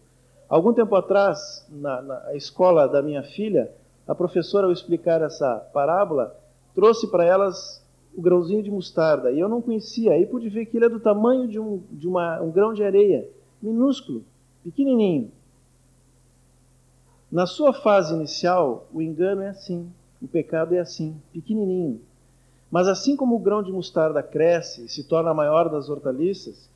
[0.48, 3.70] Algum tempo atrás, na, na escola da minha filha,
[4.08, 6.34] a professora, ao explicar essa parábola,
[6.74, 7.80] trouxe para elas
[8.16, 9.30] o grãozinho de mostarda.
[9.30, 10.12] E eu não conhecia.
[10.12, 12.82] Aí pude ver que ele é do tamanho de um, de uma, um grão de
[12.82, 13.28] areia,
[13.62, 14.24] minúsculo.
[14.62, 15.30] pequenininho.
[17.30, 19.88] Na sua fase inicial, o engano é assim,
[20.20, 22.00] o pecado é assim, pequenininho.
[22.70, 26.68] Mas assim como o grão de mostarda cresce e se torna maior das hortaliças,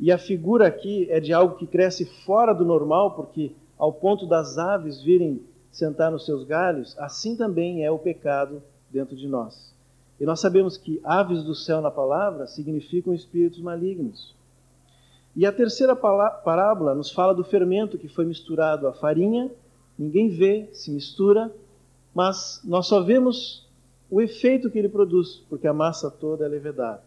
[0.00, 4.26] e a figura aqui é de algo que cresce fora do normal, porque ao ponto
[4.26, 5.40] das aves virem
[5.70, 9.72] sentar nos seus galhos, assim também é o pecado dentro de nós.
[10.22, 14.32] E nós sabemos que aves do céu na palavra significam espíritos malignos.
[15.34, 19.50] E a terceira parábola nos fala do fermento que foi misturado à farinha,
[19.98, 21.52] ninguém vê, se mistura,
[22.14, 23.68] mas nós só vemos
[24.08, 27.02] o efeito que ele produz, porque a massa toda é levedada.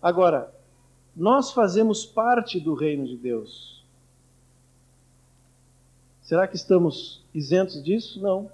[0.00, 0.54] Agora,
[1.16, 3.84] nós fazemos parte do reino de Deus.
[6.22, 8.22] Será que estamos isentos disso?
[8.22, 8.48] Não.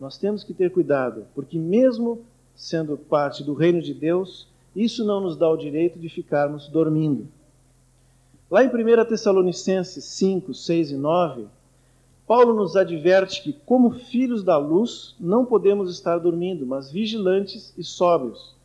[0.00, 2.24] Nós temos que ter cuidado, porque mesmo
[2.58, 7.28] sendo parte do reino de Deus, isso não nos dá o direito de ficarmos dormindo.
[8.50, 11.46] Lá em 1 Tessalonicenses 5, 6 e 9,
[12.26, 17.84] Paulo nos adverte que, como filhos da luz, não podemos estar dormindo, mas vigilantes e
[17.84, 18.56] sóbrios.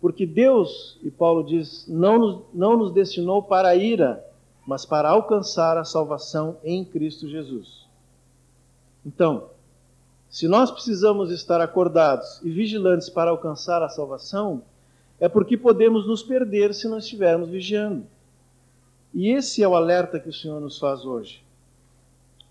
[0.00, 4.24] Porque Deus, e Paulo diz, não nos, não nos destinou para a ira,
[4.66, 7.86] mas para alcançar a salvação em Cristo Jesus.
[9.06, 9.50] Então,
[10.30, 14.62] se nós precisamos estar acordados e vigilantes para alcançar a salvação,
[15.18, 18.06] é porque podemos nos perder se não estivermos vigiando.
[19.12, 21.42] E esse é o alerta que o Senhor nos faz hoje.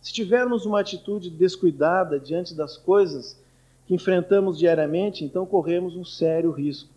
[0.01, 3.39] Se tivermos uma atitude descuidada diante das coisas
[3.87, 6.89] que enfrentamos diariamente, então corremos um sério risco.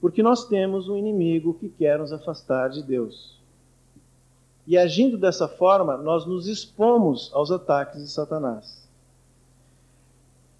[0.00, 3.38] Porque nós temos um inimigo que quer nos afastar de Deus.
[4.66, 8.83] E agindo dessa forma, nós nos expomos aos ataques de Satanás.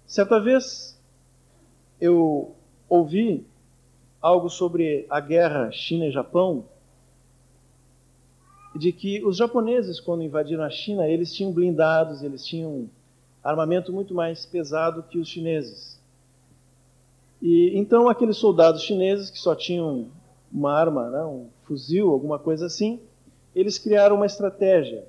[0.05, 0.99] Certa vez
[1.99, 2.55] eu
[2.87, 3.45] ouvi
[4.21, 6.65] algo sobre a guerra China e Japão
[8.75, 12.89] de que os japoneses, quando invadiram a China, eles tinham blindados, eles tinham
[13.43, 15.99] armamento muito mais pesado que os chineses.
[17.41, 20.07] E então aqueles soldados chineses que só tinham
[20.51, 22.99] uma arma, né, um fuzil, alguma coisa assim,
[23.55, 25.05] eles criaram uma estratégia.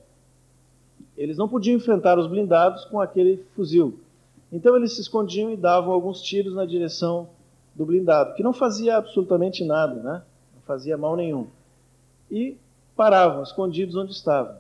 [1.16, 3.98] Eles não podiam enfrentar os blindados com aquele fuzil.
[4.52, 7.28] Então eles se escondiam e davam alguns tiros na direção
[7.74, 10.22] do blindado, que não fazia absolutamente nada, né?
[10.54, 11.46] não fazia mal nenhum.
[12.30, 12.56] E
[12.96, 14.56] paravam, escondidos onde estavam.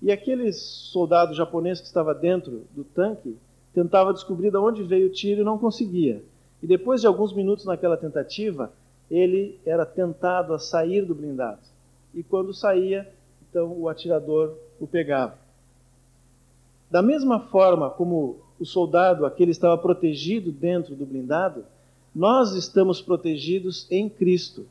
[0.00, 3.36] E aquele soldado japonês que estava dentro do tanque
[3.74, 6.22] tentava descobrir de onde veio o tiro e não conseguia.
[6.62, 8.72] E depois de alguns minutos naquela tentativa,
[9.10, 11.60] ele era tentado a sair do blindado.
[12.14, 13.12] E quando saía,
[13.48, 15.36] então o atirador o pegava.
[16.90, 21.64] Da mesma forma como o soldado, aquele estava protegido dentro do blindado,
[22.14, 24.66] nós estamos protegidos em Cristo.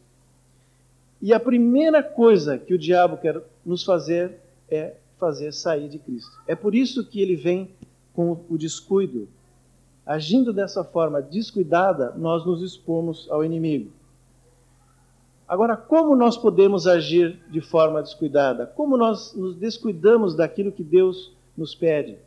[1.21, 6.32] E a primeira coisa que o diabo quer nos fazer é fazer sair de Cristo.
[6.47, 7.69] É por isso que ele vem
[8.13, 9.28] com o descuido.
[10.06, 13.91] Agindo dessa forma descuidada, nós nos expomos ao inimigo.
[15.47, 18.65] Agora, como nós podemos agir de forma descuidada?
[18.65, 22.17] Como nós nos descuidamos daquilo que Deus nos pede?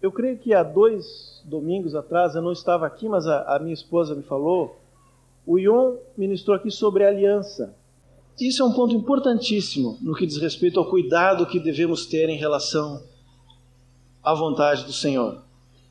[0.00, 3.74] Eu creio que há dois domingos atrás, eu não estava aqui, mas a, a minha
[3.74, 4.80] esposa me falou
[5.46, 7.74] o Ion ministrou aqui sobre aliança.
[8.38, 12.36] Isso é um ponto importantíssimo no que diz respeito ao cuidado que devemos ter em
[12.36, 13.02] relação
[14.22, 15.42] à vontade do Senhor.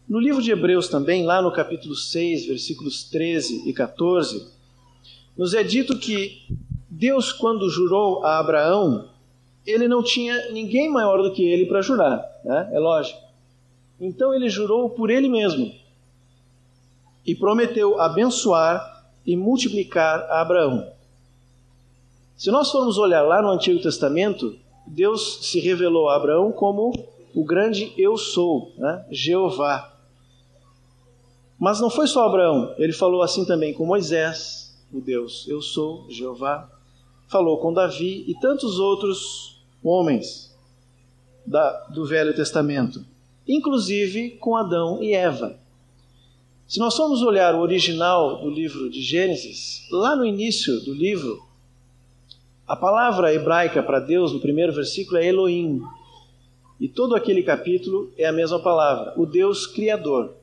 [0.08, 4.48] No livro de Hebreus também, lá no capítulo 6, versículos 13 e 14,
[5.38, 6.48] nos é dito que
[6.90, 9.10] Deus, quando jurou a Abraão,
[9.66, 12.70] ele não tinha ninguém maior do que ele para jurar, né?
[12.72, 13.29] é lógico.
[14.00, 15.74] Então ele jurou por ele mesmo
[17.26, 20.92] e prometeu abençoar e multiplicar a Abraão.
[22.38, 24.58] Se nós formos olhar lá no Antigo Testamento,
[24.88, 26.92] Deus se revelou a Abraão como
[27.36, 29.06] o grande eu sou, né?
[29.12, 29.94] Jeová.
[31.60, 36.10] Mas não foi só Abraão, ele falou assim também com Moisés, o Deus eu sou,
[36.10, 36.70] Jeová.
[37.28, 40.58] Falou com Davi e tantos outros homens
[41.46, 43.06] da, do Velho Testamento,
[43.50, 45.58] inclusive com Adão e Eva.
[46.68, 51.44] Se nós formos olhar o original do livro de Gênesis, lá no início do livro,
[52.68, 55.82] a palavra hebraica para Deus no primeiro versículo é Elohim.
[56.80, 60.36] E todo aquele capítulo é a mesma palavra, o Deus Criador.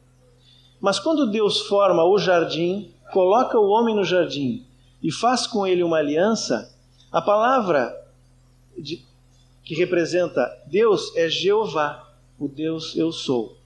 [0.80, 4.64] Mas quando Deus forma o jardim, coloca o homem no jardim
[5.00, 6.74] e faz com ele uma aliança,
[7.12, 7.96] a palavra
[8.76, 9.00] de,
[9.62, 12.05] que representa Deus é Jeová,
[12.38, 13.56] o Deus eu sou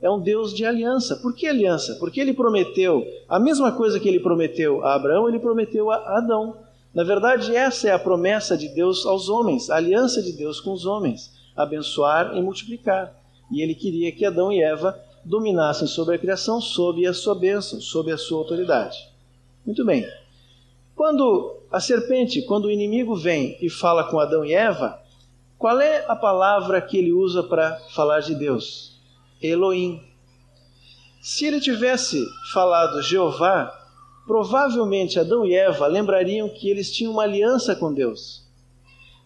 [0.00, 1.16] é um Deus de aliança.
[1.16, 1.96] Por que aliança?
[1.96, 6.56] Porque ele prometeu a mesma coisa que ele prometeu a Abraão, ele prometeu a Adão.
[6.94, 10.72] Na verdade, essa é a promessa de Deus aos homens, a aliança de Deus com
[10.72, 13.14] os homens: abençoar e multiplicar.
[13.50, 17.80] E ele queria que Adão e Eva dominassem sobre a criação sob a sua bênção,
[17.80, 18.96] sob a sua autoridade.
[19.66, 20.06] Muito bem.
[20.94, 25.00] Quando a serpente, quando o inimigo vem e fala com Adão e Eva,
[25.58, 28.96] qual é a palavra que ele usa para falar de Deus?
[29.42, 30.00] Elohim.
[31.20, 33.74] Se ele tivesse falado Jeová,
[34.24, 38.46] provavelmente Adão e Eva lembrariam que eles tinham uma aliança com Deus.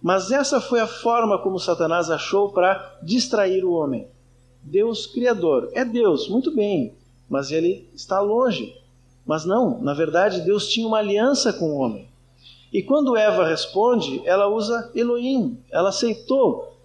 [0.02, 4.08] Mas essa foi a forma como Satanás achou para distrair o homem.
[4.62, 6.94] Deus Criador é Deus, muito bem,
[7.28, 8.74] mas ele está longe.
[9.26, 12.08] Mas não, na verdade, Deus tinha uma aliança com o homem.
[12.72, 16.78] E quando Eva responde, ela usa Elohim, ela aceitou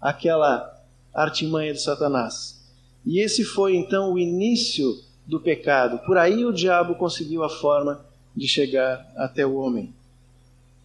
[0.00, 2.64] aquela artimanha de Satanás.
[3.04, 5.98] E esse foi então o início do pecado.
[6.06, 9.92] Por aí o diabo conseguiu a forma de chegar até o homem.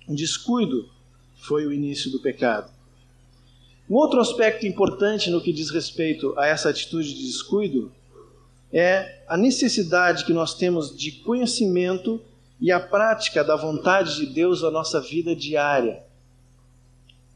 [0.08, 0.90] Um descuido
[1.36, 2.70] foi o início do pecado.
[3.90, 7.92] Um outro aspecto importante no que diz respeito a essa atitude de descuido
[8.72, 12.22] é a necessidade que nós temos de conhecimento
[12.62, 16.04] e a prática da vontade de Deus na nossa vida diária.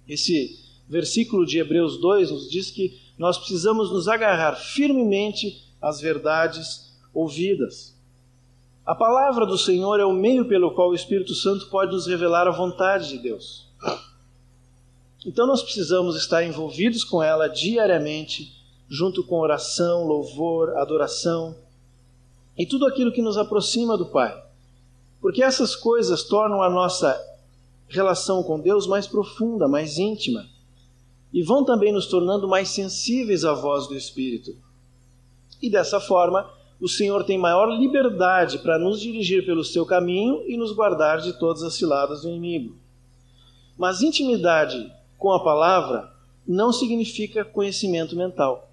[0.08, 6.96] Esse versículo de Hebreus 2 nos diz que nós precisamos nos agarrar firmemente às verdades
[7.12, 7.96] ouvidas.
[8.86, 12.48] A palavra do Senhor é o meio pelo qual o Espírito Santo pode nos revelar
[12.48, 13.68] a vontade de Deus.
[15.26, 18.54] Então nós precisamos estar envolvidos com ela diariamente
[18.88, 21.56] junto com oração, louvor, adoração
[22.56, 24.45] e tudo aquilo que nos aproxima do Pai.
[25.22, 27.20] Porque essas coisas tornam a nossa
[27.88, 30.46] relação com Deus mais profunda, mais íntima
[31.36, 34.56] e vão também nos tornando mais sensíveis à voz do Espírito.
[35.62, 36.50] E dessa forma,
[36.80, 41.38] o Senhor tem maior liberdade para nos dirigir pelo seu caminho e nos guardar de
[41.38, 42.78] todas as ciladas do inimigo.
[43.78, 46.10] Mas intimidade com a palavra
[46.48, 48.72] não significa conhecimento mental.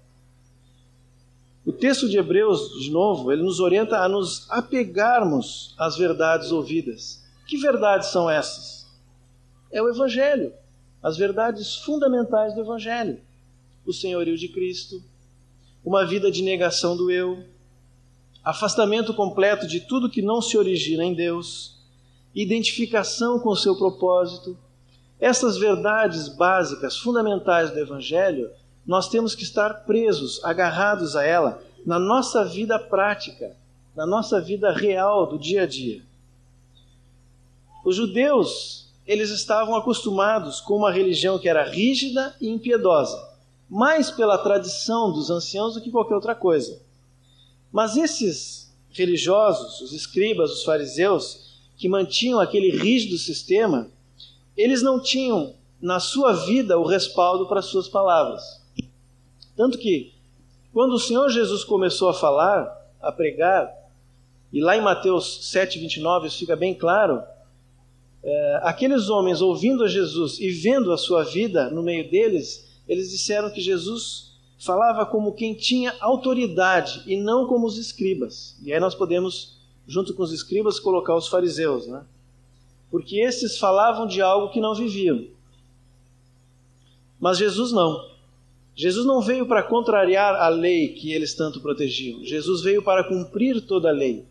[1.65, 7.23] O texto de Hebreus, de novo, ele nos orienta a nos apegarmos às verdades ouvidas.
[7.47, 8.85] Que verdades são essas?
[9.71, 10.53] É o Evangelho,
[11.01, 13.19] as verdades fundamentais do Evangelho:
[13.85, 15.01] o senhorio de Cristo,
[15.85, 17.45] uma vida de negação do eu,
[18.43, 21.77] afastamento completo de tudo que não se origina em Deus,
[22.35, 24.57] identificação com o seu propósito.
[25.19, 28.51] Essas verdades básicas, fundamentais do Evangelho,
[28.85, 33.55] nós temos que estar presos, agarrados a ela na nossa vida prática,
[33.95, 36.01] na nossa vida real do dia a dia.
[37.85, 43.21] Os judeus, eles estavam acostumados com uma religião que era rígida e impiedosa,
[43.69, 46.81] mais pela tradição dos anciãos do que qualquer outra coisa.
[47.71, 53.89] Mas esses religiosos, os escribas, os fariseus, que mantinham aquele rígido sistema,
[54.55, 58.62] eles não tinham na sua vida o respaldo para suas palavras.
[59.55, 60.13] Tanto que,
[60.71, 63.71] quando o Senhor Jesus começou a falar, a pregar,
[64.51, 67.23] e lá em Mateus 7, 29, isso fica bem claro,
[68.23, 73.11] é, aqueles homens ouvindo a Jesus e vendo a sua vida no meio deles, eles
[73.11, 78.57] disseram que Jesus falava como quem tinha autoridade e não como os escribas.
[78.63, 82.05] E aí nós podemos, junto com os escribas, colocar os fariseus, né?
[82.89, 85.25] Porque esses falavam de algo que não viviam.
[87.19, 88.12] Mas Jesus não.
[88.75, 92.23] Jesus não veio para contrariar a lei que eles tanto protegiam.
[92.23, 94.25] Jesus veio para cumprir toda a lei.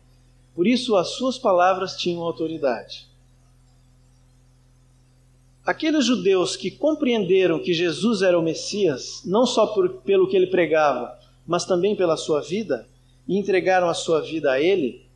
[0.55, 3.07] Por isso, as suas palavras tinham autoridade.
[5.65, 10.49] Aqueles judeus que compreenderam que Jesus era o Messias, não só por, pelo que ele
[10.49, 12.89] pregava, mas também pela sua vida,
[13.29, 15.07] e entregaram a sua vida a ele,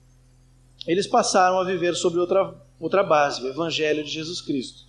[0.87, 4.85] eles passaram a viver sobre outra, outra base, o Evangelho de Jesus Cristo.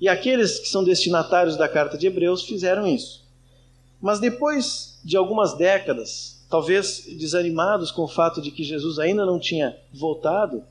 [0.00, 3.19] E aqueles que são destinatários da carta de Hebreus fizeram isso.
[4.00, 9.38] Mas depois de algumas décadas, talvez desanimados com o fato de que Jesus ainda não
[9.38, 10.64] tinha voltado,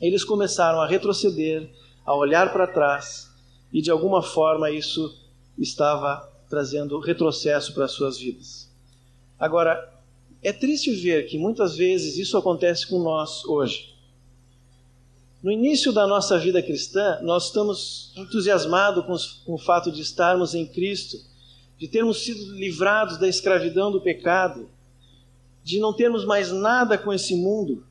[0.00, 1.68] eles começaram a retroceder,
[2.04, 3.30] a olhar para trás,
[3.72, 5.14] e de alguma forma isso
[5.58, 8.68] estava trazendo retrocesso para as suas vidas.
[9.38, 9.92] Agora,
[10.42, 13.94] é triste ver que muitas vezes isso acontece com nós hoje.
[15.42, 20.54] No início da nossa vida cristã, nós estamos entusiasmados com, com o fato de estarmos
[20.54, 21.29] em Cristo
[21.80, 24.68] de termos sido livrados da escravidão do pecado,
[25.64, 27.82] de não termos mais nada com esse mundo,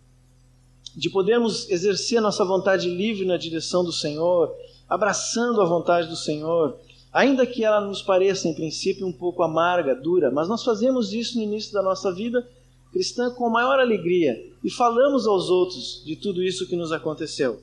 [0.95, 4.55] de podermos exercer nossa vontade livre na direção do Senhor,
[4.87, 6.77] abraçando a vontade do Senhor,
[7.11, 11.37] ainda que ela nos pareça em princípio um pouco amarga, dura, mas nós fazemos isso
[11.37, 12.47] no início da nossa vida
[12.91, 17.59] cristã com maior alegria e falamos aos outros de tudo isso que nos aconteceu.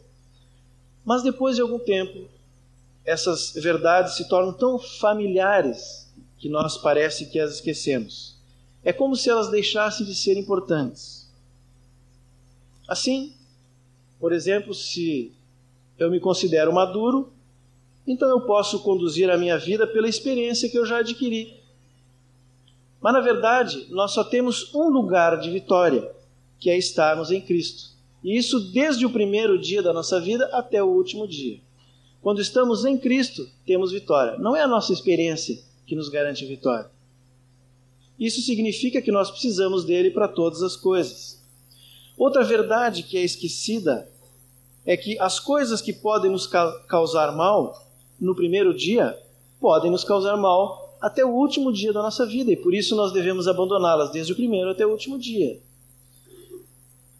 [1.04, 2.28] Mas depois de algum tempo,
[3.04, 6.05] essas verdades se tornam tão familiares
[6.46, 8.36] que nós parece que as esquecemos.
[8.84, 11.28] É como se elas deixassem de ser importantes.
[12.86, 13.34] Assim,
[14.20, 15.32] por exemplo, se
[15.98, 17.32] eu me considero maduro,
[18.06, 21.52] então eu posso conduzir a minha vida pela experiência que eu já adquiri.
[23.00, 26.08] Mas na verdade, nós só temos um lugar de vitória,
[26.60, 27.90] que é estarmos em Cristo.
[28.22, 31.58] E isso desde o primeiro dia da nossa vida até o último dia.
[32.22, 34.38] Quando estamos em Cristo, temos vitória.
[34.38, 36.90] Não é a nossa experiência que nos garante vitória.
[38.18, 41.40] Isso significa que nós precisamos dele para todas as coisas.
[42.16, 44.10] Outra verdade que é esquecida
[44.84, 47.86] é que as coisas que podem nos causar mal
[48.18, 49.18] no primeiro dia
[49.60, 53.12] podem nos causar mal até o último dia da nossa vida e por isso nós
[53.12, 55.60] devemos abandoná-las desde o primeiro até o último dia.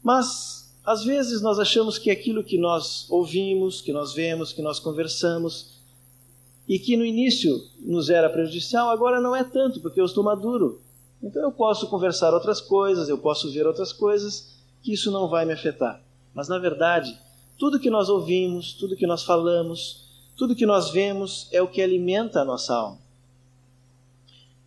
[0.03, 4.79] Mas às vezes nós achamos que aquilo que nós ouvimos, que nós vemos, que nós
[4.79, 5.76] conversamos
[6.69, 10.81] e que no início nos era prejudicial, agora não é tanto, porque eu estou maduro.
[11.23, 15.45] Então eu posso conversar outras coisas, eu posso ver outras coisas, que isso não vai
[15.45, 16.03] me afetar.
[16.35, 17.17] Mas na verdade,
[17.59, 20.05] tudo que nós ouvimos, tudo que nós falamos,
[20.37, 22.99] tudo que nós vemos é o que alimenta a nossa alma.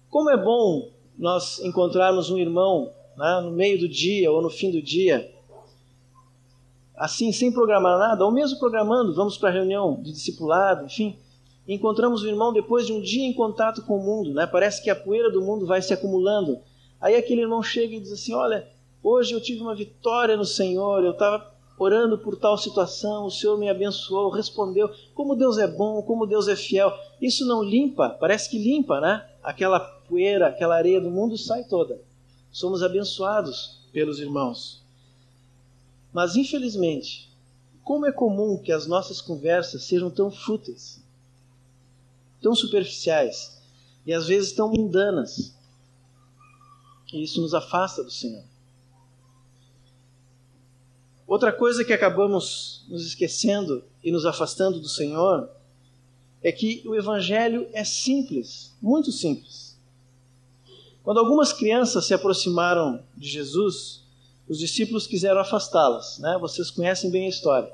[0.10, 4.72] Como é bom nós encontrarmos um irmão né, no meio do dia ou no fim
[4.72, 5.32] do dia,
[6.96, 11.16] assim, sem programar nada, ou mesmo programando, vamos para a reunião de discipulado, enfim,
[11.74, 14.48] encontramos o irmão depois de um dia em contato com o mundo, né?
[14.48, 16.60] parece que a poeira do mundo vai se acumulando.
[17.00, 18.68] Aí aquele irmão chega e diz assim: Olha,
[19.04, 23.58] hoje eu tive uma vitória no Senhor, eu estava orando por tal situação, o Senhor
[23.58, 24.90] me abençoou, respondeu.
[25.16, 26.92] Como Deus é bom, como Deus é fiel.
[27.22, 29.26] Isso não limpa, parece que limpa, né?
[29.42, 32.02] Aquela poeira, aquela areia do mundo sai toda.
[32.52, 34.84] Somos abençoados pelos irmãos.
[36.12, 37.30] Mas infelizmente,
[37.84, 40.99] como é comum que as nossas conversas sejam tão fúteis,
[42.42, 43.62] tão superficiais
[44.06, 45.56] e às vezes tão mundanas.
[47.14, 48.44] E isso nos afasta do Senhor.
[51.28, 55.50] Outra coisa que acabamos nos esquecendo e nos afastando do Senhor
[56.42, 59.78] é que o Evangelho é simples, muito simples.
[61.04, 64.04] Quando algumas crianças se aproximaram de Jesus,
[64.48, 66.18] os discípulos quiseram afastá-las.
[66.20, 66.38] Né?
[66.40, 67.72] Vocês conhecem bem a história.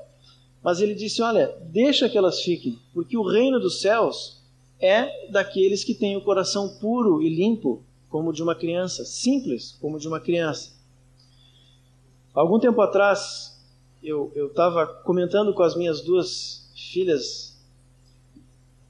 [0.62, 4.35] Mas ele disse: Olha, deixa que elas fiquem, porque o reino dos céus
[4.80, 9.98] é daqueles que têm o coração puro e limpo, como de uma criança, simples como
[9.98, 10.76] de uma criança.
[12.34, 13.58] Algum tempo atrás,
[14.02, 17.56] eu estava comentando com as minhas duas filhas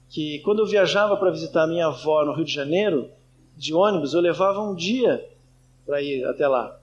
[0.09, 3.11] que quando eu viajava para visitar minha avó no Rio de Janeiro,
[3.57, 5.29] de ônibus, eu levava um dia
[5.85, 6.81] para ir até lá.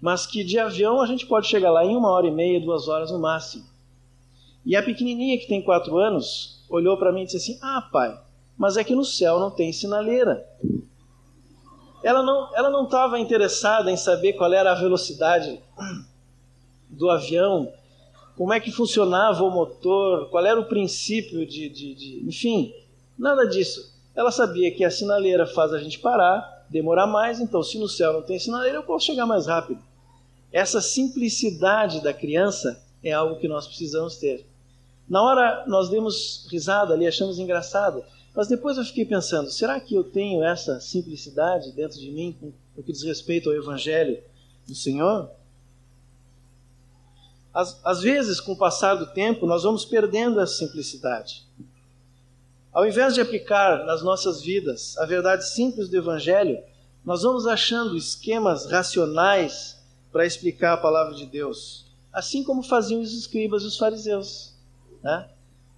[0.00, 2.88] Mas que de avião a gente pode chegar lá em uma hora e meia, duas
[2.88, 3.64] horas no máximo.
[4.64, 8.18] E a pequenininha que tem quatro anos olhou para mim e disse assim: Ah, pai,
[8.56, 10.46] mas é que no céu não tem sinaleira
[12.02, 15.60] ela não ela não estava interessada em saber qual era a velocidade
[16.90, 17.72] do avião,
[18.36, 22.74] como é que funcionava o motor, qual era o princípio de, de, de enfim,
[23.16, 23.92] nada disso.
[24.14, 28.12] Ela sabia que a sinaleira faz a gente parar, demorar mais, então se no céu
[28.12, 29.80] não tem sinaleira, eu posso chegar mais rápido.
[30.52, 34.44] Essa simplicidade da criança é algo que nós precisamos ter.
[35.12, 38.02] Na hora nós demos risada ali, achamos engraçado,
[38.34, 42.34] mas depois eu fiquei pensando: será que eu tenho essa simplicidade dentro de mim
[42.74, 44.22] no que diz respeito ao Evangelho
[44.66, 45.28] do Senhor?
[47.52, 51.44] Às, às vezes, com o passar do tempo, nós vamos perdendo essa simplicidade.
[52.72, 56.58] Ao invés de aplicar nas nossas vidas a verdade simples do Evangelho,
[57.04, 59.78] nós vamos achando esquemas racionais
[60.10, 64.51] para explicar a palavra de Deus, assim como faziam os escribas e os fariseus.
[65.02, 65.28] Né?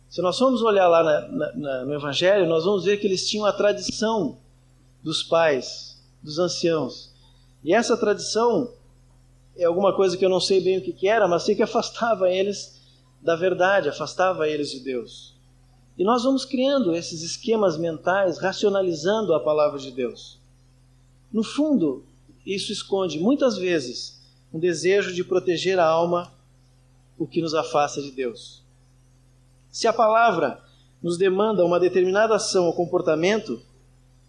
[0.08, 3.46] Se nós formos olhar lá na, na, no Evangelho, nós vamos ver que eles tinham
[3.46, 4.38] a tradição
[5.02, 7.12] dos pais, dos anciãos.
[7.62, 8.72] E essa tradição
[9.56, 11.62] é alguma coisa que eu não sei bem o que, que era, mas sei que
[11.62, 12.80] afastava eles
[13.22, 15.34] da verdade, afastava eles de Deus.
[15.96, 20.38] E nós vamos criando esses esquemas mentais, racionalizando a palavra de Deus.
[21.32, 22.04] No fundo,
[22.44, 24.20] isso esconde muitas vezes
[24.52, 26.32] um desejo de proteger a alma,
[27.18, 28.63] o que nos afasta de Deus.
[29.74, 30.62] Se a palavra
[31.02, 33.60] nos demanda uma determinada ação ou comportamento,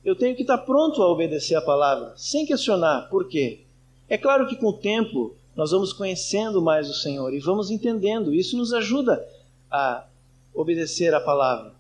[0.04, 3.62] eu tenho que estar pronto a obedecer a palavra, sem questionar por quê.
[4.10, 8.34] É claro que com o tempo nós vamos conhecendo mais o Senhor e vamos entendendo,
[8.34, 9.24] isso nos ajuda
[9.70, 10.08] a
[10.52, 11.76] obedecer a palavra.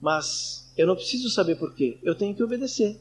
[0.00, 2.98] Mas eu não preciso saber por quê, eu tenho que obedecer.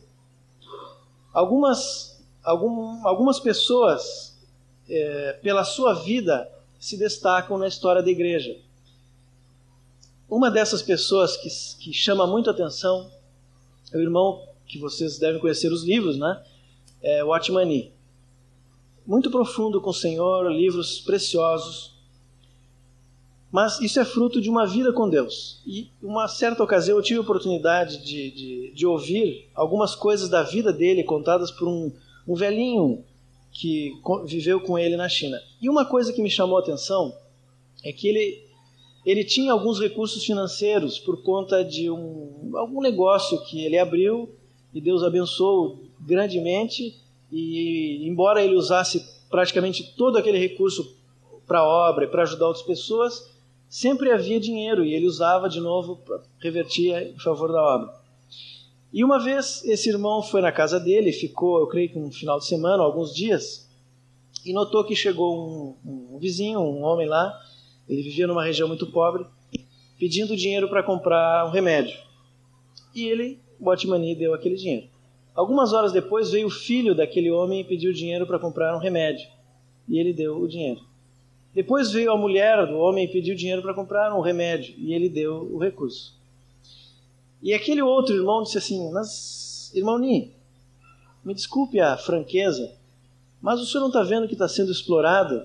[1.33, 4.37] Algumas, algum, algumas pessoas,
[4.89, 8.59] é, pela sua vida, se destacam na história da igreja.
[10.29, 11.49] Uma dessas pessoas que,
[11.83, 13.09] que chama muito atenção
[13.91, 16.43] é o irmão que vocês devem conhecer os livros, né?
[17.01, 17.23] É.
[19.05, 21.97] Muito profundo com o Senhor, livros preciosos.
[23.51, 25.61] Mas isso é fruto de uma vida com Deus.
[25.65, 30.43] E uma certa ocasião eu tive a oportunidade de, de, de ouvir algumas coisas da
[30.43, 31.91] vida dele contadas por um,
[32.27, 33.03] um velhinho
[33.51, 33.91] que
[34.25, 35.41] viveu com ele na China.
[35.59, 37.17] E uma coisa que me chamou a atenção
[37.83, 38.43] é que ele,
[39.09, 44.29] ele tinha alguns recursos financeiros por conta de um, algum negócio que ele abriu
[44.71, 46.95] e Deus abençoou grandemente.
[47.31, 50.95] E embora ele usasse praticamente todo aquele recurso
[51.47, 53.27] para a obra e para ajudar outras pessoas,
[53.67, 57.93] sempre havia dinheiro e ele usava de novo para revertir em favor da obra.
[58.93, 62.37] E uma vez esse irmão foi na casa dele, ficou, eu creio que um final
[62.37, 63.67] de semana, alguns dias,
[64.45, 67.35] e notou que chegou um, um vizinho, um homem lá,
[67.89, 69.25] ele vivia numa região muito pobre,
[69.97, 71.97] pedindo dinheiro para comprar um remédio.
[72.93, 74.87] E ele, Botmani, deu aquele dinheiro.
[75.35, 79.27] Algumas horas depois veio o filho daquele homem e pediu dinheiro para comprar um remédio.
[79.87, 80.81] E ele deu o dinheiro.
[81.53, 85.09] Depois veio a mulher do homem e pediu dinheiro para comprar um remédio, e ele
[85.09, 86.15] deu o recurso.
[87.41, 90.31] E aquele outro irmão disse assim: Mas, irmão Ni,
[91.25, 92.71] me desculpe a franqueza,
[93.41, 95.43] mas o senhor não está vendo que está sendo explorado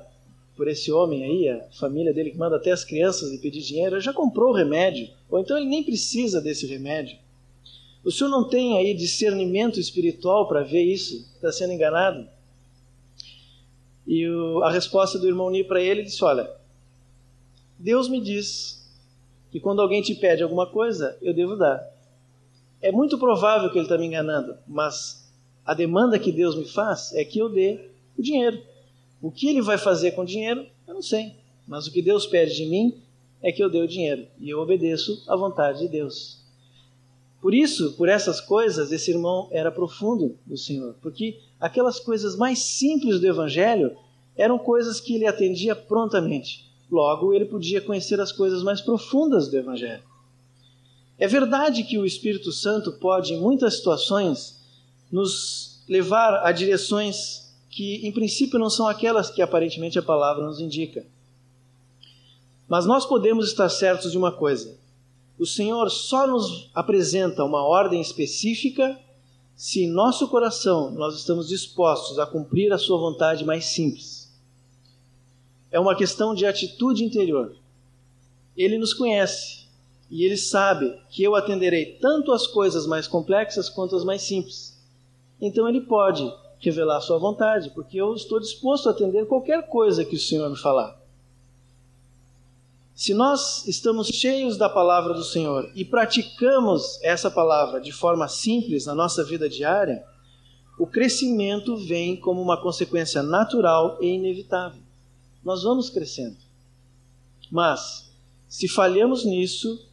[0.56, 4.00] por esse homem aí, a família dele que manda até as crianças e pedir dinheiro?
[4.00, 7.18] Já comprou o remédio, ou então ele nem precisa desse remédio.
[8.04, 11.26] O senhor não tem aí discernimento espiritual para ver isso?
[11.34, 12.28] Está sendo enganado?
[14.06, 16.50] E o, a resposta do irmão Ni para ele disse: Olha,
[17.78, 18.86] Deus me diz
[19.50, 21.82] que quando alguém te pede alguma coisa, eu devo dar.
[22.80, 25.32] É muito provável que ele está me enganando, mas
[25.64, 27.88] a demanda que Deus me faz é que eu dê
[28.18, 28.62] o dinheiro.
[29.24, 31.32] O que ele vai fazer com o dinheiro, eu não sei.
[31.66, 33.00] Mas o que Deus pede de mim
[33.40, 34.26] é que eu dê o dinheiro.
[34.38, 36.44] E eu obedeço à vontade de Deus.
[37.40, 40.94] Por isso, por essas coisas, esse irmão era profundo do Senhor.
[41.00, 43.96] Porque aquelas coisas mais simples do Evangelho
[44.36, 46.70] eram coisas que ele atendia prontamente.
[46.90, 50.02] Logo, ele podia conhecer as coisas mais profundas do Evangelho.
[51.18, 54.60] É verdade que o Espírito Santo pode, em muitas situações,
[55.10, 57.43] nos levar a direções
[57.74, 61.04] que, em princípio, não são aquelas que aparentemente a palavra nos indica.
[62.68, 64.78] Mas nós podemos estar certos de uma coisa:
[65.36, 68.96] o Senhor só nos apresenta uma ordem específica
[69.56, 74.32] se em nosso coração nós estamos dispostos a cumprir a sua vontade mais simples.
[75.68, 77.56] É uma questão de atitude interior.
[78.56, 79.66] Ele nos conhece
[80.08, 84.80] e ele sabe que eu atenderei tanto as coisas mais complexas quanto as mais simples.
[85.40, 86.32] Então ele pode
[86.70, 90.48] revelar a sua vontade, porque eu estou disposto a atender qualquer coisa que o Senhor
[90.50, 90.98] me falar.
[92.94, 98.86] Se nós estamos cheios da palavra do Senhor e praticamos essa palavra de forma simples
[98.86, 100.04] na nossa vida diária,
[100.78, 104.80] o crescimento vem como uma consequência natural e inevitável.
[105.44, 106.36] Nós vamos crescendo.
[107.50, 108.10] Mas,
[108.48, 109.86] se falhamos nisso,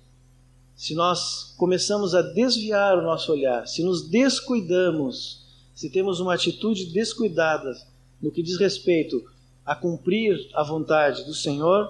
[0.76, 5.41] se nós começamos a desviar o nosso olhar, se nos descuidamos,
[5.74, 7.76] se temos uma atitude descuidada
[8.22, 9.24] no que diz respeito
[9.66, 11.90] a cumprir a vontade do Senhor,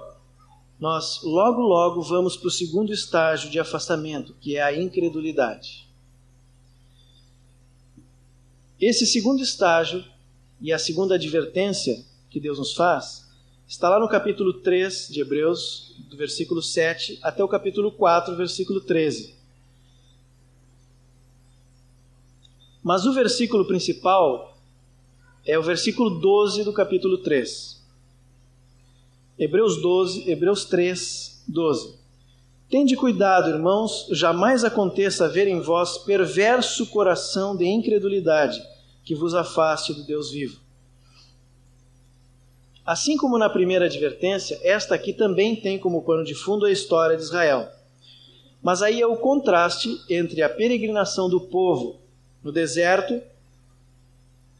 [0.80, 5.88] nós logo logo vamos para o segundo estágio de afastamento, que é a incredulidade.
[8.80, 10.04] Esse segundo estágio
[10.60, 13.28] e a segunda advertência que Deus nos faz
[13.68, 18.82] está lá no capítulo 3 de Hebreus, do versículo 7 até o capítulo 4, versículo
[18.82, 19.41] 13.
[22.84, 24.58] Mas o versículo principal
[25.46, 27.80] é o versículo 12 do capítulo 3.
[29.38, 31.96] Hebreus 12, Hebreus 3, 12.
[32.70, 38.62] Tende cuidado, irmãos, jamais aconteça haver em vós perverso coração de incredulidade
[39.04, 40.60] que vos afaste do Deus vivo.
[42.84, 47.16] Assim como na primeira advertência, esta aqui também tem como pano de fundo a história
[47.16, 47.70] de Israel.
[48.62, 52.01] Mas aí é o contraste entre a peregrinação do povo
[52.44, 53.22] no deserto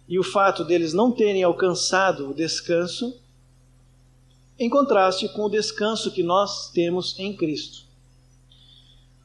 [0.08, 3.18] e o fato deles não terem alcançado o descanso
[4.60, 7.84] em contraste com o descanso que nós temos em Cristo.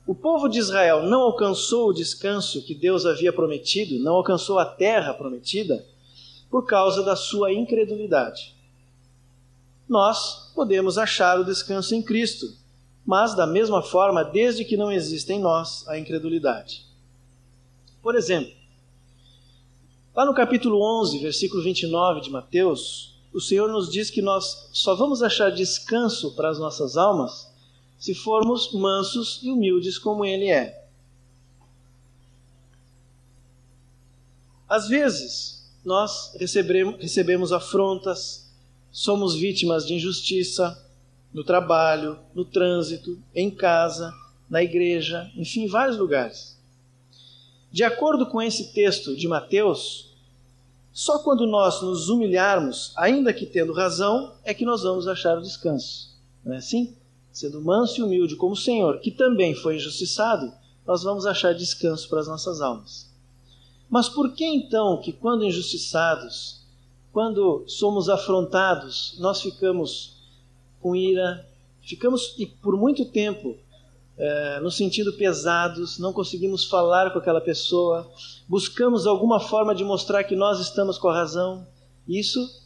[0.06, 4.64] O povo de Israel não alcançou o descanso que Deus havia prometido, não alcançou a
[4.64, 5.84] terra prometida,
[6.48, 8.54] por causa da sua incredulidade.
[9.88, 12.46] Nós podemos achar o descanso em Cristo,
[13.04, 16.85] mas da mesma forma, desde que não exista em nós a incredulidade.
[18.06, 18.54] Por exemplo,
[20.14, 24.94] lá no capítulo 11, versículo 29 de Mateus, o Senhor nos diz que nós só
[24.94, 27.52] vamos achar descanso para as nossas almas
[27.98, 30.86] se formos mansos e humildes como ele é.
[34.68, 36.32] Às vezes, nós
[37.00, 38.48] recebemos afrontas,
[38.92, 40.80] somos vítimas de injustiça
[41.34, 44.14] no trabalho, no trânsito, em casa,
[44.48, 46.55] na igreja, enfim, em vários lugares.
[47.70, 50.14] De acordo com esse texto de Mateus,
[50.92, 55.42] só quando nós nos humilharmos, ainda que tendo razão, é que nós vamos achar o
[55.42, 56.16] descanso.
[56.44, 56.96] Não é assim?
[57.30, 60.50] Sendo manso e humilde como o Senhor, que também foi injustiçado,
[60.86, 63.10] nós vamos achar descanso para as nossas almas.
[63.90, 66.62] Mas por que então que, quando injustiçados,
[67.12, 70.16] quando somos afrontados, nós ficamos
[70.80, 71.46] com ira,
[71.82, 73.56] ficamos e por muito tempo
[74.18, 78.10] é, no sentido pesados, não conseguimos falar com aquela pessoa,
[78.48, 81.66] buscamos alguma forma de mostrar que nós estamos com a razão.
[82.08, 82.64] Isso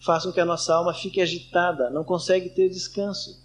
[0.00, 3.42] faz com que a nossa alma fique agitada, não consegue ter descanso.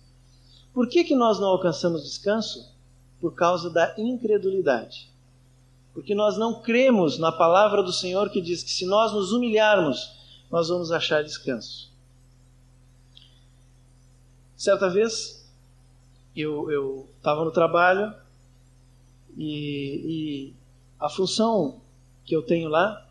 [0.74, 2.74] Por que, que nós não alcançamos descanso?
[3.20, 5.16] Por causa da incredulidade
[5.96, 10.12] porque nós não cremos na palavra do Senhor que diz que se nós nos humilharmos,
[10.52, 11.90] nós vamos achar descanso.
[14.58, 15.35] Certa vez,
[16.42, 18.14] eu estava no trabalho
[19.38, 20.54] e, e
[21.00, 21.82] a função
[22.24, 23.08] que eu tenho lá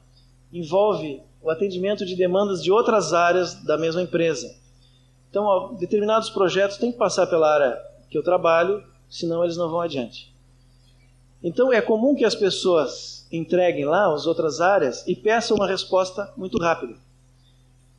[0.53, 4.55] envolve o atendimento de demandas de outras áreas da mesma empresa.
[5.31, 9.81] Então, determinados projetos têm que passar pela área que eu trabalho, senão eles não vão
[9.81, 10.33] adiante.
[11.43, 16.33] Então é comum que as pessoas entreguem lá as outras áreas e peçam uma resposta
[16.37, 16.95] muito rápida.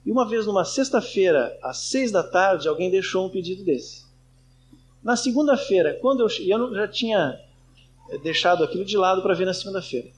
[0.04, 4.05] E uma vez numa sexta-feira, às seis da tarde, alguém deixou um pedido desse.
[5.06, 7.40] Na segunda-feira, quando eu, e eu já tinha
[8.10, 10.10] eh, deixado aquilo de lado para ver na segunda-feira.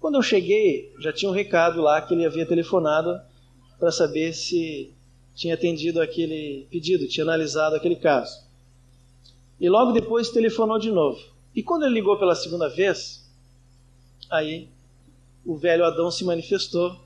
[0.00, 3.20] Quando eu cheguei, já tinha um recado lá que ele havia telefonado
[3.78, 4.90] para saber se
[5.34, 8.42] tinha atendido aquele pedido, tinha analisado aquele caso.
[9.60, 11.20] E logo depois telefonou de novo.
[11.54, 13.30] E quando ele ligou pela segunda vez,
[14.30, 14.66] aí
[15.44, 16.98] o velho Adão se manifestou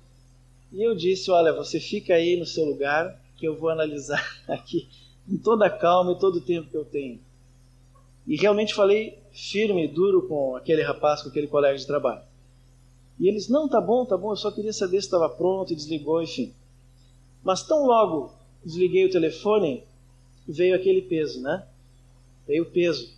[0.72, 4.89] e eu disse: Olha, você fica aí no seu lugar que eu vou analisar aqui
[5.29, 7.20] com toda a calma e todo o tempo que eu tenho.
[8.27, 12.22] E realmente falei firme e duro com aquele rapaz, com aquele colega de trabalho.
[13.18, 15.77] E eles: Não, tá bom, tá bom, eu só queria saber se estava pronto e
[15.77, 16.53] desligou, enfim.
[17.43, 18.33] Mas tão logo
[18.64, 19.85] desliguei o telefone,
[20.47, 21.66] veio aquele peso, né?
[22.47, 23.14] Veio o peso.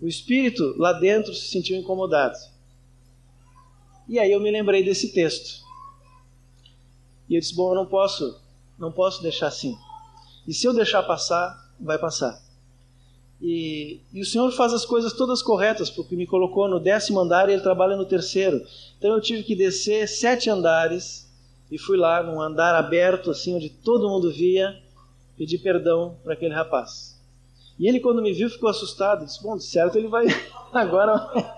[0.00, 2.36] O espírito lá dentro se sentiu incomodado.
[4.08, 5.64] E aí eu me lembrei desse texto.
[7.28, 8.40] E eu disse: "Bom, eu não posso,
[8.78, 9.76] não posso deixar assim.
[10.46, 12.46] E se eu deixar passar, vai passar."
[13.40, 17.48] E, e, o Senhor faz as coisas todas corretas, porque me colocou no décimo andar
[17.48, 18.62] e Ele trabalha no terceiro.
[18.98, 21.30] Então eu tive que descer sete andares
[21.70, 24.80] e fui lá num andar aberto, assim, onde todo mundo via,
[25.36, 27.20] pedir perdão para aquele rapaz.
[27.78, 29.26] E ele, quando me viu, ficou assustado.
[29.26, 30.26] Disse: Bom, certo, ele vai
[30.72, 31.54] agora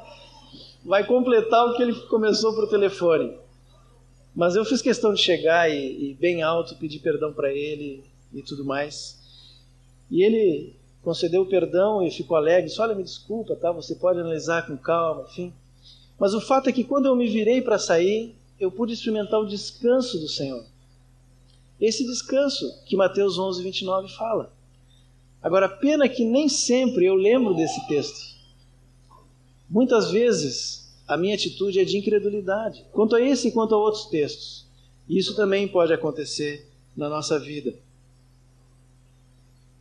[0.84, 3.38] vai completar o que ele começou por telefone.
[4.34, 8.02] Mas eu fiz questão de chegar e, e bem alto pedir perdão para ele
[8.32, 9.18] e tudo mais.
[10.10, 12.68] E ele concedeu perdão e ficou alegre.
[12.68, 13.72] Disse: Olha, me desculpa, tá?
[13.72, 15.52] Você pode analisar com calma, enfim.
[16.18, 19.46] Mas o fato é que quando eu me virei para sair, eu pude experimentar o
[19.46, 20.64] descanso do Senhor.
[21.80, 24.52] Esse descanso que Mateus 11, 29 fala.
[25.40, 28.36] Agora, pena que nem sempre eu lembro desse texto.
[29.70, 34.06] Muitas vezes a minha atitude é de incredulidade, quanto a esse e quanto a outros
[34.06, 34.66] textos.
[35.08, 37.72] Isso também pode acontecer na nossa vida.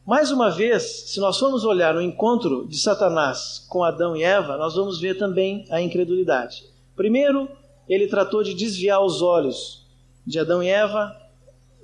[0.07, 4.55] Mais uma vez, se nós formos olhar o encontro de Satanás com Adão e Eva,
[4.55, 6.63] nós vamos ver também a incredulidade.
[6.95, 7.49] Primeiro,
[7.89, 9.85] ele tratou de desviar os olhos
[10.25, 11.13] de Adão e Eva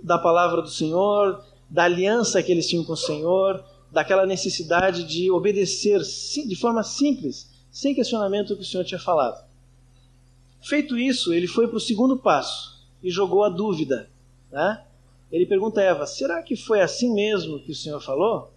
[0.02, 3.62] da palavra do Senhor, da aliança que eles tinham com o Senhor,
[3.92, 9.44] daquela necessidade de obedecer de forma simples, sem questionamento o que o Senhor tinha falado.
[10.62, 14.10] Feito isso, ele foi para o segundo passo e jogou a dúvida.
[14.50, 14.82] Né?
[15.34, 18.54] Ele pergunta a Eva: será que foi assim mesmo que o Senhor falou?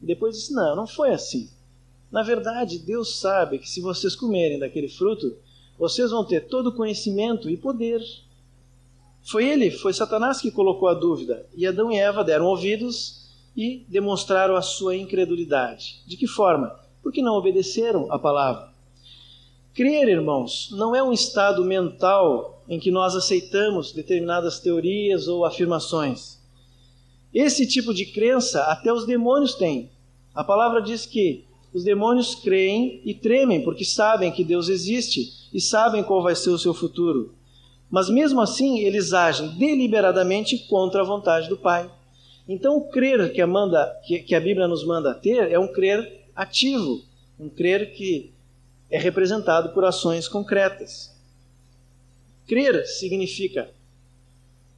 [0.00, 1.50] E depois disse: não, não foi assim.
[2.12, 5.36] Na verdade, Deus sabe que se vocês comerem daquele fruto,
[5.76, 8.00] vocês vão ter todo o conhecimento e poder
[9.28, 11.46] foi ele, foi Satanás que colocou a dúvida.
[11.54, 16.00] E Adão e Eva deram ouvidos e demonstraram a sua incredulidade.
[16.06, 16.74] De que forma?
[17.02, 18.72] Porque não obedeceram a palavra.
[19.78, 26.36] Crer, irmãos, não é um estado mental em que nós aceitamos determinadas teorias ou afirmações.
[27.32, 29.88] Esse tipo de crença até os demônios têm.
[30.34, 35.60] A palavra diz que os demônios creem e tremem porque sabem que Deus existe e
[35.60, 37.32] sabem qual vai ser o seu futuro.
[37.88, 41.88] Mas mesmo assim, eles agem deliberadamente contra a vontade do Pai.
[42.48, 46.24] Então, o crer que a, manda, que, a Bíblia nos manda ter é um crer
[46.34, 47.00] ativo,
[47.38, 48.36] um crer que
[48.90, 51.14] é representado por ações concretas.
[52.46, 53.70] Crer significa,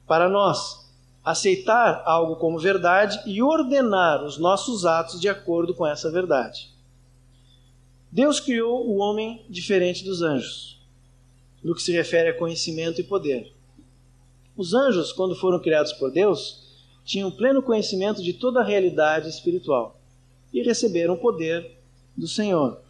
[0.05, 0.89] para nós,
[1.23, 6.69] aceitar algo como verdade e ordenar os nossos atos de acordo com essa verdade.
[8.11, 10.81] Deus criou o homem diferente dos anjos,
[11.63, 13.53] no que se refere a conhecimento e poder.
[14.57, 19.99] Os anjos, quando foram criados por Deus, tinham pleno conhecimento de toda a realidade espiritual
[20.53, 21.77] e receberam o poder
[22.17, 22.81] do Senhor.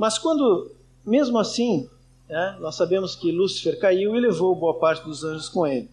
[0.00, 0.74] Mas quando,
[1.04, 1.86] mesmo assim,
[2.26, 5.90] né, nós sabemos que Lúcifer caiu e levou boa parte dos anjos com ele.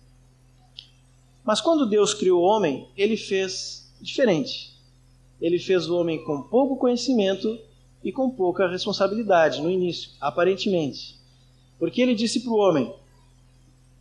[1.44, 4.74] Mas quando Deus criou o homem, ele fez diferente.
[5.42, 7.60] Ele fez o homem com pouco conhecimento
[8.02, 11.20] e com pouca responsabilidade no início, aparentemente.
[11.78, 12.96] Porque ele disse para o homem: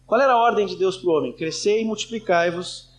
[0.07, 1.33] qual era a ordem de Deus para o homem?
[1.33, 2.91] Crescei multiplicai-vos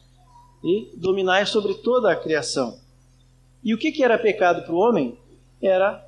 [0.62, 2.78] e dominai sobre toda a criação.
[3.64, 5.18] E o que, que era pecado para o homem?
[5.62, 6.05] Era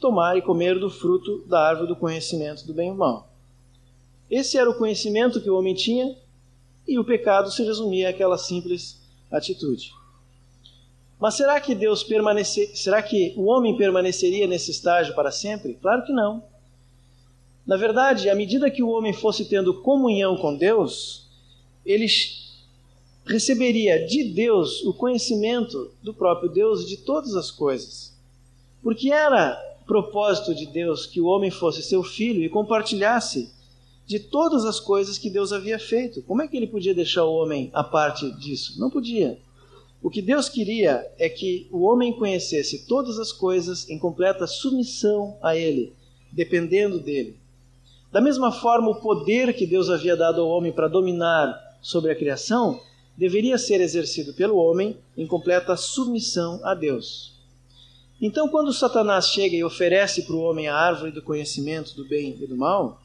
[0.00, 3.28] tomar e comer do fruto da árvore do conhecimento do bem e do mal.
[4.30, 6.16] Esse era o conhecimento que o homem tinha
[6.86, 9.92] e o pecado se resumia àquela simples atitude.
[11.18, 15.74] Mas será que Deus permanecer, será que o homem permaneceria nesse estágio para sempre?
[15.74, 16.44] Claro que não.
[17.66, 21.28] Na verdade, à medida que o homem fosse tendo comunhão com Deus,
[21.84, 22.06] ele
[23.26, 28.16] receberia de Deus o conhecimento do próprio Deus de todas as coisas.
[28.82, 33.50] Porque era propósito de Deus que o homem fosse seu filho e compartilhasse
[34.06, 36.22] de todas as coisas que Deus havia feito.
[36.22, 38.78] Como é que ele podia deixar o homem à parte disso?
[38.78, 39.38] Não podia.
[40.02, 45.36] O que Deus queria é que o homem conhecesse todas as coisas em completa submissão
[45.42, 45.92] a Ele,
[46.30, 47.36] dependendo dele.
[48.12, 52.14] Da mesma forma, o poder que Deus havia dado ao homem para dominar sobre a
[52.14, 52.80] criação
[53.16, 57.37] deveria ser exercido pelo homem em completa submissão a Deus.
[58.20, 62.36] Então, quando Satanás chega e oferece para o homem a árvore do conhecimento do bem
[62.40, 63.00] e do mal,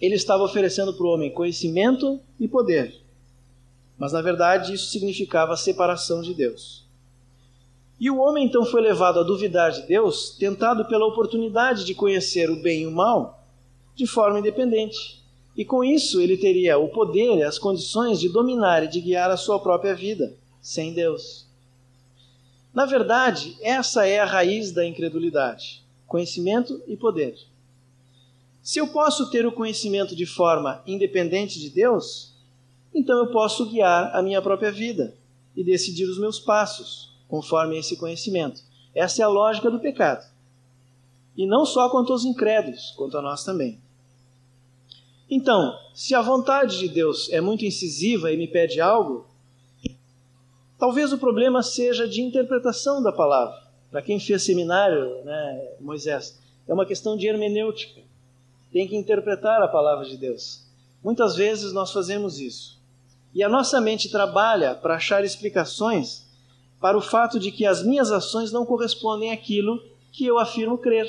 [0.00, 2.94] ele estava oferecendo para o homem conhecimento e poder.
[3.98, 6.86] Mas, na verdade, isso significava a separação de Deus.
[8.00, 12.48] E o homem então foi levado a duvidar de Deus, tentado pela oportunidade de conhecer
[12.48, 13.44] o bem e o mal
[13.96, 15.20] de forma independente.
[15.56, 19.28] E com isso ele teria o poder e as condições de dominar e de guiar
[19.28, 21.47] a sua própria vida, sem Deus.
[22.78, 27.36] Na verdade, essa é a raiz da incredulidade: conhecimento e poder.
[28.62, 32.36] Se eu posso ter o conhecimento de forma independente de Deus,
[32.94, 35.12] então eu posso guiar a minha própria vida
[35.56, 38.62] e decidir os meus passos conforme esse conhecimento.
[38.94, 40.24] Essa é a lógica do pecado.
[41.36, 43.80] E não só quanto aos incrédulos, quanto a nós também.
[45.28, 49.26] Então, se a vontade de Deus é muito incisiva e me pede algo,
[50.78, 53.66] Talvez o problema seja de interpretação da palavra.
[53.90, 58.00] Para quem fez seminário, né, Moisés, é uma questão de hermenêutica.
[58.72, 60.62] Tem que interpretar a palavra de Deus.
[61.02, 62.78] Muitas vezes nós fazemos isso.
[63.34, 66.26] E a nossa mente trabalha para achar explicações
[66.80, 71.08] para o fato de que as minhas ações não correspondem àquilo que eu afirmo crer.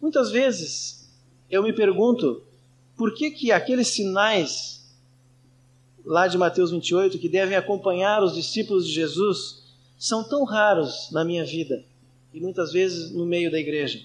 [0.00, 1.10] Muitas vezes
[1.50, 2.42] eu me pergunto
[2.96, 4.75] por que, que aqueles sinais
[6.06, 9.64] lá de Mateus 28, que devem acompanhar os discípulos de Jesus,
[9.98, 11.84] são tão raros na minha vida
[12.32, 14.00] e muitas vezes no meio da igreja.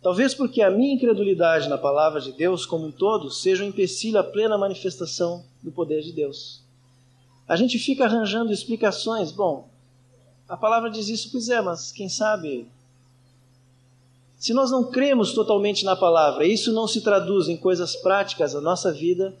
[0.00, 4.18] Talvez porque a minha incredulidade na palavra de Deus como um todo seja um empecilho
[4.18, 6.62] à plena manifestação do poder de Deus.
[7.46, 9.32] A gente fica arranjando explicações.
[9.32, 9.68] Bom,
[10.48, 12.66] a palavra diz isso, pois é, mas quem sabe?
[14.38, 18.60] Se nós não cremos totalmente na palavra, isso não se traduz em coisas práticas na
[18.60, 19.36] nossa vida,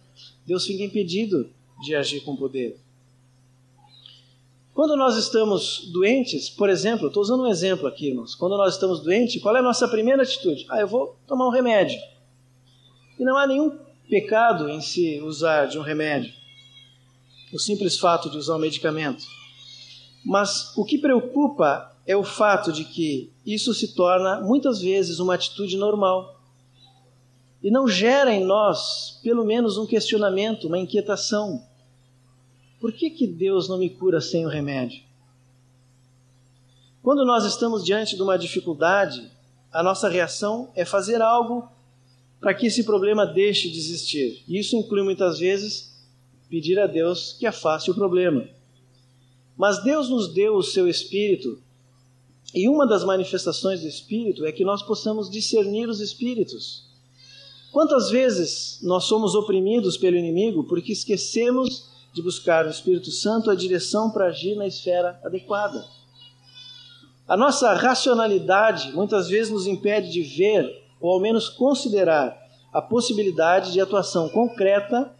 [0.48, 1.50] Deus fica impedido
[1.82, 2.80] de agir com poder.
[4.72, 8.34] Quando nós estamos doentes, por exemplo, estou usando um exemplo aqui, irmãos.
[8.34, 10.64] Quando nós estamos doentes, qual é a nossa primeira atitude?
[10.70, 12.00] Ah, eu vou tomar um remédio.
[13.18, 13.78] E não há nenhum
[14.08, 16.32] pecado em se usar de um remédio.
[17.52, 19.26] O simples fato de usar um medicamento.
[20.24, 25.34] Mas o que preocupa é o fato de que isso se torna muitas vezes uma
[25.34, 26.37] atitude normal
[27.62, 31.62] e não gera em nós, pelo menos, um questionamento, uma inquietação.
[32.80, 35.02] Por que, que Deus não me cura sem o remédio?
[37.02, 39.30] Quando nós estamos diante de uma dificuldade,
[39.72, 41.68] a nossa reação é fazer algo
[42.40, 44.44] para que esse problema deixe de existir.
[44.48, 45.98] Isso inclui muitas vezes
[46.48, 48.48] pedir a Deus que afaste o problema.
[49.56, 51.60] Mas Deus nos deu o seu Espírito,
[52.54, 56.87] e uma das manifestações do Espírito é que nós possamos discernir os Espíritos.
[57.72, 63.54] Quantas vezes nós somos oprimidos pelo inimigo porque esquecemos de buscar no Espírito Santo a
[63.54, 65.84] direção para agir na esfera adequada?
[67.26, 72.36] A nossa racionalidade muitas vezes nos impede de ver, ou ao menos considerar,
[72.72, 75.14] a possibilidade de atuação concreta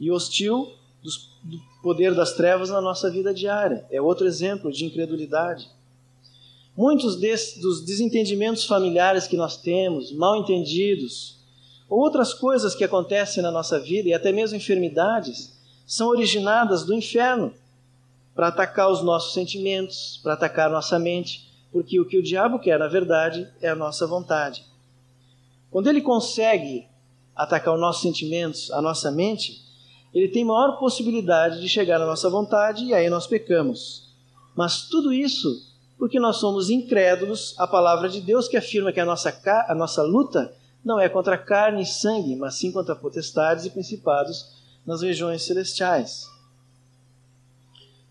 [0.00, 3.86] e hostil do poder das trevas na nossa vida diária.
[3.90, 5.68] É outro exemplo de incredulidade.
[6.76, 7.14] Muitos
[7.60, 11.33] dos desentendimentos familiares que nós temos, mal entendidos,
[11.98, 15.52] outras coisas que acontecem na nossa vida e até mesmo enfermidades,
[15.86, 17.52] são originadas do inferno
[18.34, 22.78] para atacar os nossos sentimentos, para atacar nossa mente, porque o que o diabo quer,
[22.78, 24.64] na verdade, é a nossa vontade.
[25.70, 26.86] Quando ele consegue
[27.34, 29.62] atacar os nossos sentimentos, a nossa mente,
[30.12, 34.08] ele tem maior possibilidade de chegar à nossa vontade e aí nós pecamos.
[34.56, 39.04] Mas tudo isso porque nós somos incrédulos à palavra de Deus que afirma que a
[39.04, 39.36] nossa,
[39.68, 40.54] a nossa luta
[40.84, 44.54] não é contra carne e sangue, mas sim contra potestades e principados
[44.86, 46.28] nas regiões celestiais.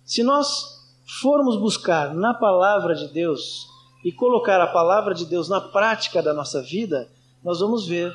[0.04, 0.82] Se nós
[1.22, 3.68] formos buscar na palavra de Deus
[4.04, 7.08] e colocar a palavra de Deus na prática da nossa vida,
[7.44, 8.12] nós vamos ver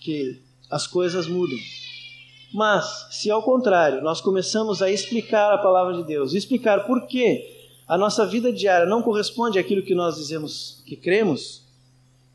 [0.00, 1.58] que as coisas mudam.
[2.52, 7.56] Mas, se ao contrário, nós começamos a explicar a palavra de Deus, explicar por que
[7.86, 11.62] a nossa vida diária não corresponde àquilo que nós dizemos que cremos,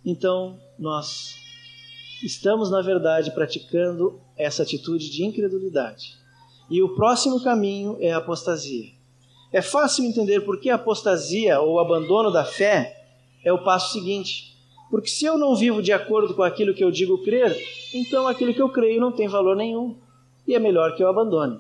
[0.06, 1.43] então nós
[2.24, 6.16] estamos, na verdade, praticando essa atitude de incredulidade.
[6.70, 8.92] E o próximo caminho é a apostasia.
[9.52, 13.00] É fácil entender por que a apostasia ou o abandono da fé
[13.44, 14.58] é o passo seguinte.
[14.90, 17.56] Porque se eu não vivo de acordo com aquilo que eu digo crer,
[17.94, 19.98] então aquilo que eu creio não tem valor nenhum
[20.48, 21.60] e é melhor que eu abandone.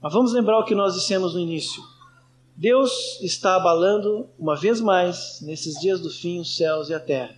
[0.00, 1.82] Mas vamos lembrar o que nós dissemos no início.
[2.56, 7.34] Deus está abalando uma vez mais, nesses dias do fim, os céus e a terra.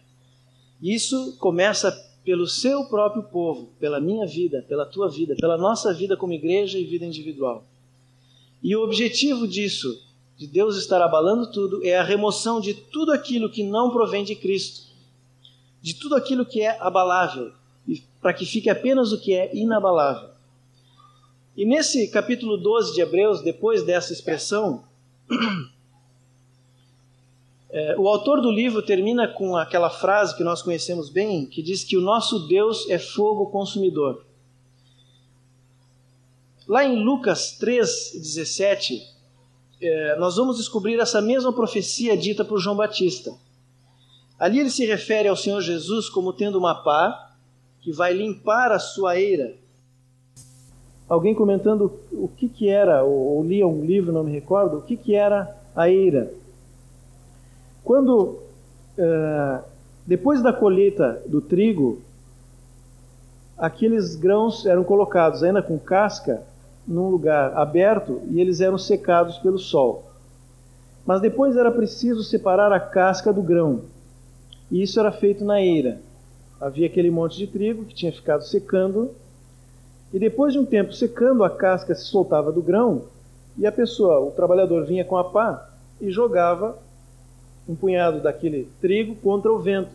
[0.82, 1.90] Isso começa
[2.24, 6.78] pelo seu próprio povo, pela minha vida, pela tua vida, pela nossa vida como igreja
[6.78, 7.64] e vida individual.
[8.62, 10.02] E o objetivo disso,
[10.36, 14.34] de Deus estar abalando tudo, é a remoção de tudo aquilo que não provém de
[14.34, 14.90] Cristo,
[15.80, 17.52] de tudo aquilo que é abalável,
[18.20, 20.30] para que fique apenas o que é inabalável.
[21.56, 24.84] E nesse capítulo 12 de Hebreus, depois dessa expressão,
[27.72, 31.84] é, o autor do livro termina com aquela frase que nós conhecemos bem, que diz
[31.84, 34.24] que o nosso Deus é fogo consumidor.
[36.66, 39.00] Lá em Lucas 3,17,
[39.80, 43.32] é, nós vamos descobrir essa mesma profecia dita por João Batista.
[44.38, 47.34] Ali ele se refere ao Senhor Jesus como tendo uma pá
[47.80, 49.58] que vai limpar a sua eira
[51.10, 54.82] alguém comentando o que, que era, ou, ou lia um livro, não me recordo, o
[54.82, 56.32] que, que era a eira.
[57.90, 58.38] Quando,
[58.98, 59.64] uh,
[60.06, 62.00] depois da colheita do trigo,
[63.58, 66.40] aqueles grãos eram colocados ainda com casca
[66.86, 70.04] num lugar aberto e eles eram secados pelo sol.
[71.04, 73.80] Mas depois era preciso separar a casca do grão.
[74.70, 76.00] E isso era feito na eira.
[76.60, 79.10] Havia aquele monte de trigo que tinha ficado secando
[80.14, 83.06] e depois de um tempo secando, a casca se soltava do grão
[83.58, 85.68] e a pessoa, o trabalhador, vinha com a pá
[86.00, 86.78] e jogava
[87.68, 89.92] um punhado daquele trigo contra o vento.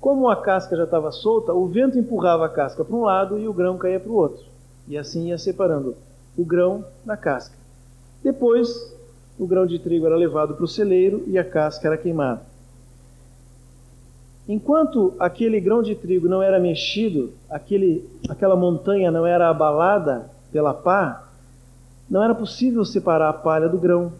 [0.00, 3.46] Como a casca já estava solta, o vento empurrava a casca para um lado e
[3.46, 4.44] o grão caía para o outro.
[4.88, 5.94] E assim ia separando
[6.36, 7.54] o grão da casca.
[8.22, 8.92] Depois,
[9.38, 12.42] o grão de trigo era levado para o celeiro e a casca era queimada.
[14.48, 20.74] Enquanto aquele grão de trigo não era mexido, aquele, aquela montanha não era abalada pela
[20.74, 21.28] pá,
[22.10, 24.12] não era possível separar a palha do grão.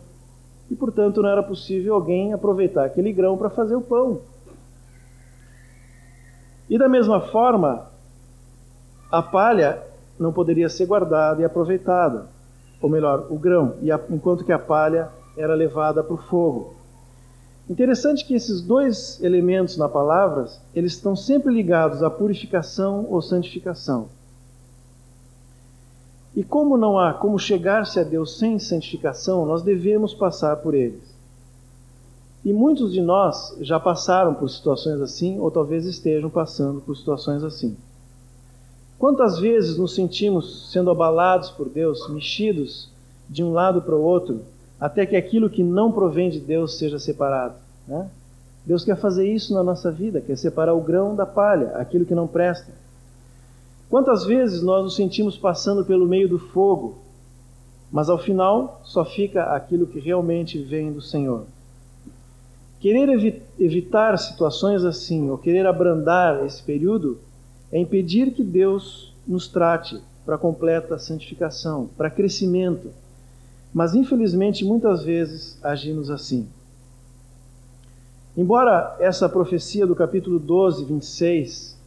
[0.70, 4.20] E, portanto, não era possível alguém aproveitar aquele grão para fazer o pão.
[6.68, 7.86] E da mesma forma,
[9.10, 9.82] a palha
[10.18, 12.26] não poderia ser guardada e aproveitada,
[12.80, 13.74] ou melhor, o grão,
[14.08, 16.74] enquanto que a palha era levada para o fogo.
[17.68, 24.08] Interessante que esses dois elementos na palavra, eles estão sempre ligados à purificação ou santificação.
[26.34, 31.12] E como não há como chegar-se a Deus sem santificação, nós devemos passar por eles.
[32.44, 37.44] E muitos de nós já passaram por situações assim, ou talvez estejam passando por situações
[37.44, 37.76] assim.
[38.98, 42.88] Quantas vezes nos sentimos sendo abalados por Deus, mexidos
[43.28, 44.42] de um lado para o outro,
[44.80, 47.54] até que aquilo que não provém de Deus seja separado.
[47.86, 48.08] Né?
[48.64, 52.14] Deus quer fazer isso na nossa vida, quer separar o grão da palha, aquilo que
[52.14, 52.72] não presta.
[53.92, 56.96] Quantas vezes nós nos sentimos passando pelo meio do fogo,
[57.92, 61.44] mas ao final só fica aquilo que realmente vem do Senhor.
[62.80, 67.18] Querer evi evitar situações assim, ou querer abrandar esse período,
[67.70, 72.88] é impedir que Deus nos trate para completa santificação, para crescimento.
[73.74, 76.48] Mas, infelizmente, muitas vezes agimos assim.
[78.34, 81.81] Embora essa profecia do capítulo 12, 26,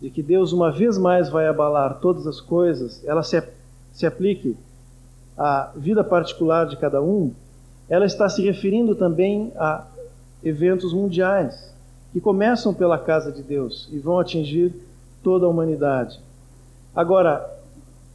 [0.00, 3.42] de que Deus uma vez mais vai abalar todas as coisas, ela se,
[3.92, 4.56] se aplique
[5.36, 7.32] à vida particular de cada um,
[7.88, 9.86] ela está se referindo também a
[10.42, 11.74] eventos mundiais
[12.12, 14.74] que começam pela casa de Deus e vão atingir
[15.22, 16.18] toda a humanidade.
[16.94, 17.48] Agora,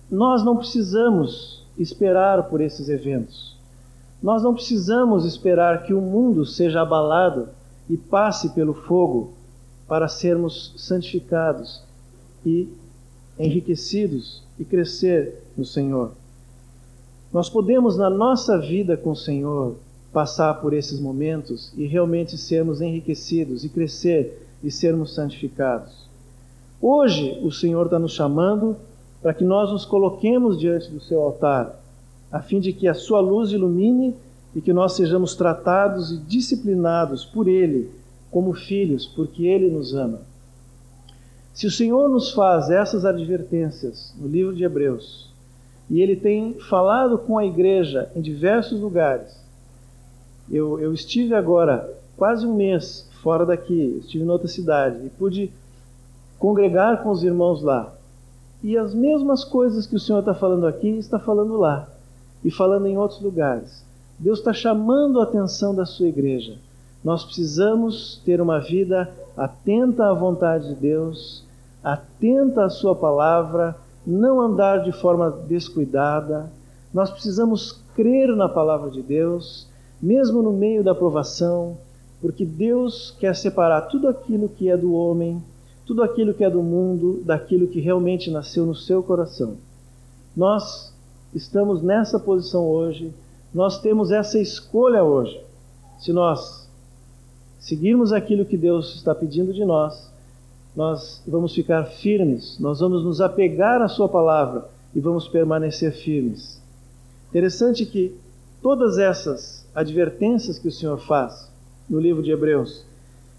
[0.09, 3.55] nós não precisamos esperar por esses eventos.
[4.21, 7.49] Nós não precisamos esperar que o mundo seja abalado
[7.89, 9.33] e passe pelo fogo
[9.91, 11.83] para sermos santificados
[12.45, 12.65] e
[13.37, 16.13] enriquecidos e crescer no Senhor.
[17.33, 19.75] Nós podemos, na nossa vida com o Senhor,
[20.13, 26.07] passar por esses momentos e realmente sermos enriquecidos e crescer e sermos santificados.
[26.81, 28.77] Hoje, o Senhor está nos chamando
[29.21, 31.77] para que nós nos coloquemos diante do seu altar,
[32.31, 34.15] a fim de que a sua luz ilumine
[34.55, 37.99] e que nós sejamos tratados e disciplinados por Ele
[38.31, 40.21] como filhos, porque Ele nos ama.
[41.53, 45.29] Se o Senhor nos faz essas advertências no livro de Hebreus,
[45.89, 49.37] e Ele tem falado com a igreja em diversos lugares,
[50.49, 55.51] eu, eu estive agora quase um mês fora daqui, estive em outra cidade e pude
[56.39, 57.93] congregar com os irmãos lá.
[58.63, 61.87] E as mesmas coisas que o Senhor está falando aqui, está falando lá
[62.43, 63.83] e falando em outros lugares.
[64.17, 66.57] Deus está chamando a atenção da sua igreja.
[67.03, 71.43] Nós precisamos ter uma vida atenta à vontade de Deus,
[71.83, 73.75] atenta à Sua palavra,
[74.05, 76.51] não andar de forma descuidada.
[76.93, 79.67] Nós precisamos crer na palavra de Deus,
[80.01, 81.77] mesmo no meio da provação,
[82.21, 85.43] porque Deus quer separar tudo aquilo que é do homem,
[85.85, 89.55] tudo aquilo que é do mundo, daquilo que realmente nasceu no seu coração.
[90.37, 90.93] Nós
[91.33, 93.13] estamos nessa posição hoje
[93.53, 95.39] nós temos essa escolha hoje.
[95.99, 96.60] Se nós
[97.61, 100.11] seguirmos aquilo que Deus está pedindo de nós,
[100.75, 106.61] nós vamos ficar firmes, nós vamos nos apegar à Sua palavra e vamos permanecer firmes.
[107.29, 108.13] Interessante que
[108.61, 111.49] todas essas advertências que o Senhor faz
[111.89, 112.83] no livro de Hebreus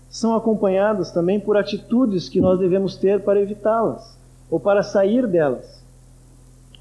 [0.09, 4.17] são acompanhadas também por atitudes que nós devemos ter para evitá-las
[4.51, 5.83] ou para sair delas.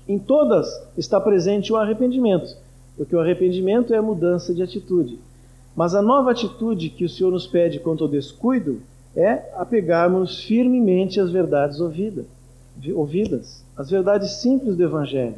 [0.08, 0.68] Em todas
[0.98, 2.56] está presente o arrependimento
[3.02, 5.18] porque o arrependimento é a mudança de atitude.
[5.76, 8.82] Mas a nova atitude que o Senhor nos pede quanto ao descuido
[9.16, 12.26] é apegarmos firmemente às verdades ouvidas,
[12.94, 15.36] ouvidas, as verdades simples do Evangelho,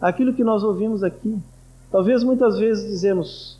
[0.00, 1.36] aquilo que nós ouvimos aqui.
[1.90, 3.58] Talvez muitas vezes dizemos,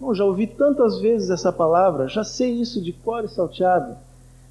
[0.00, 3.96] Bom, já ouvi tantas vezes essa palavra, já sei isso de cor e salteado,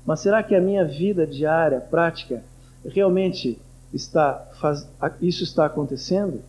[0.06, 2.44] mas será que a minha vida diária, prática,
[2.86, 3.58] realmente
[3.94, 4.88] está faz...
[5.22, 6.42] isso está acontecendo?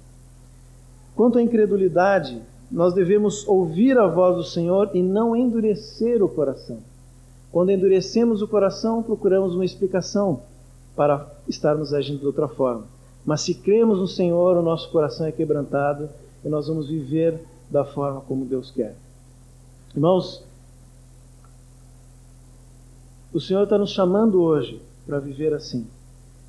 [1.14, 2.40] Quanto à incredulidade,
[2.70, 6.78] nós devemos ouvir a voz do Senhor e não endurecer o coração.
[7.50, 10.42] Quando endurecemos o coração, procuramos uma explicação
[10.94, 12.84] para estarmos agindo de outra forma.
[13.24, 16.08] Mas se cremos no Senhor, o nosso coração é quebrantado
[16.44, 17.40] e nós vamos viver
[17.70, 18.94] da forma como Deus quer.
[19.94, 20.44] Irmãos,
[23.32, 25.86] o Senhor está nos chamando hoje para viver assim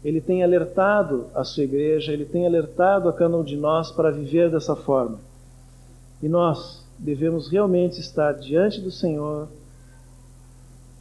[0.03, 4.11] ele tem alertado a sua igreja, ele tem alertado a cada um de nós para
[4.11, 5.19] viver dessa forma.
[6.21, 9.47] E nós devemos realmente estar diante do Senhor,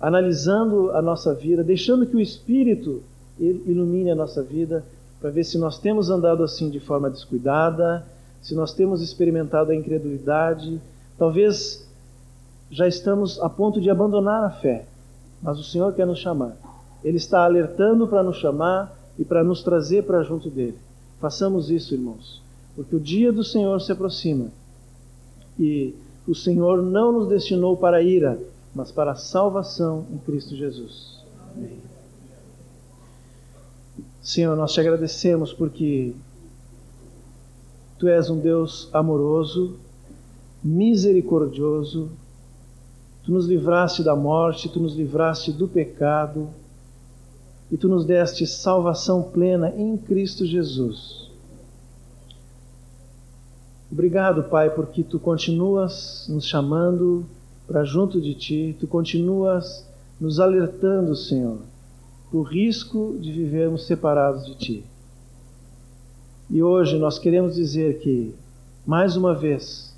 [0.00, 3.02] analisando a nossa vida, deixando que o Espírito
[3.38, 4.84] ilumine a nossa vida,
[5.20, 8.06] para ver se nós temos andado assim de forma descuidada,
[8.40, 10.80] se nós temos experimentado a incredulidade,
[11.18, 11.88] talvez
[12.70, 14.86] já estamos a ponto de abandonar a fé,
[15.42, 16.56] mas o Senhor quer nos chamar.
[17.02, 20.78] Ele está alertando para nos chamar e para nos trazer para junto dele.
[21.20, 22.40] Façamos isso, irmãos,
[22.76, 24.46] porque o dia do Senhor se aproxima
[25.58, 25.94] e
[26.26, 28.38] o Senhor não nos destinou para a ira,
[28.74, 31.18] mas para a salvação em Cristo Jesus.
[31.54, 31.78] Amém.
[34.22, 36.12] Senhor, nós te agradecemos porque
[37.98, 39.76] Tu és um Deus amoroso,
[40.62, 42.10] misericordioso,
[43.24, 46.48] Tu nos livraste da morte, Tu nos livraste do pecado
[47.70, 51.27] e tu nos deste salvação plena em Cristo Jesus.
[53.90, 57.24] Obrigado, Pai, porque tu continuas nos chamando
[57.66, 59.86] para junto de ti, tu continuas
[60.20, 61.58] nos alertando, Senhor,
[62.30, 64.84] do risco de vivermos separados de ti.
[66.50, 68.34] E hoje nós queremos dizer que,
[68.86, 69.94] mais uma vez,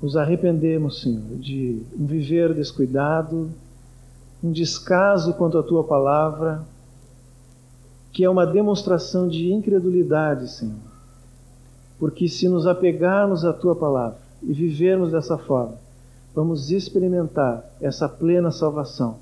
[0.00, 3.50] nos arrependemos, Senhor, de um viver descuidado,
[4.42, 6.62] um descaso quanto à tua palavra,
[8.12, 10.89] que é uma demonstração de incredulidade, Senhor.
[12.00, 15.74] Porque se nos apegarmos à tua palavra e vivermos dessa forma,
[16.34, 19.18] vamos experimentar essa plena salvação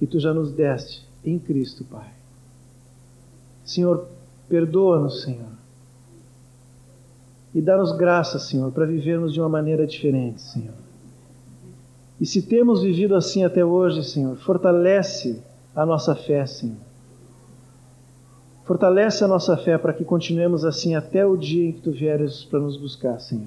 [0.00, 2.08] que tu já nos deste em Cristo, Pai.
[3.64, 4.08] Senhor,
[4.48, 5.54] perdoa-nos, Senhor.
[7.54, 10.74] E dá-nos graça, Senhor, para vivermos de uma maneira diferente, Senhor.
[12.20, 15.40] E se temos vivido assim até hoje, Senhor, fortalece
[15.76, 16.93] a nossa fé, Senhor.
[18.64, 22.44] Fortalece a nossa fé para que continuemos assim até o dia em que tu vieres
[22.44, 23.46] para nos buscar, Senhor.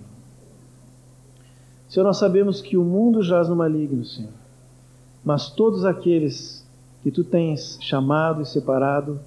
[1.89, 4.31] Senhor, nós sabemos que o mundo jaz no maligno, Senhor.
[5.25, 6.65] Mas todos aqueles
[7.01, 9.19] que tu tens chamado e separado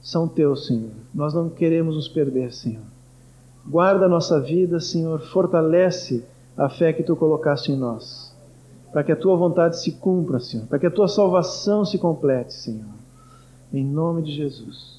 [0.00, 0.92] são teus, Senhor.
[1.14, 2.82] Nós não queremos nos perder, Senhor.
[3.66, 5.20] Guarda a nossa vida, Senhor.
[5.20, 6.24] Fortalece
[6.56, 8.34] a fé que tu colocaste em nós.
[8.92, 10.66] Para que a tua vontade se cumpra, Senhor.
[10.66, 12.86] Para que a tua salvação se complete, Senhor.
[13.70, 14.97] Em nome de Jesus.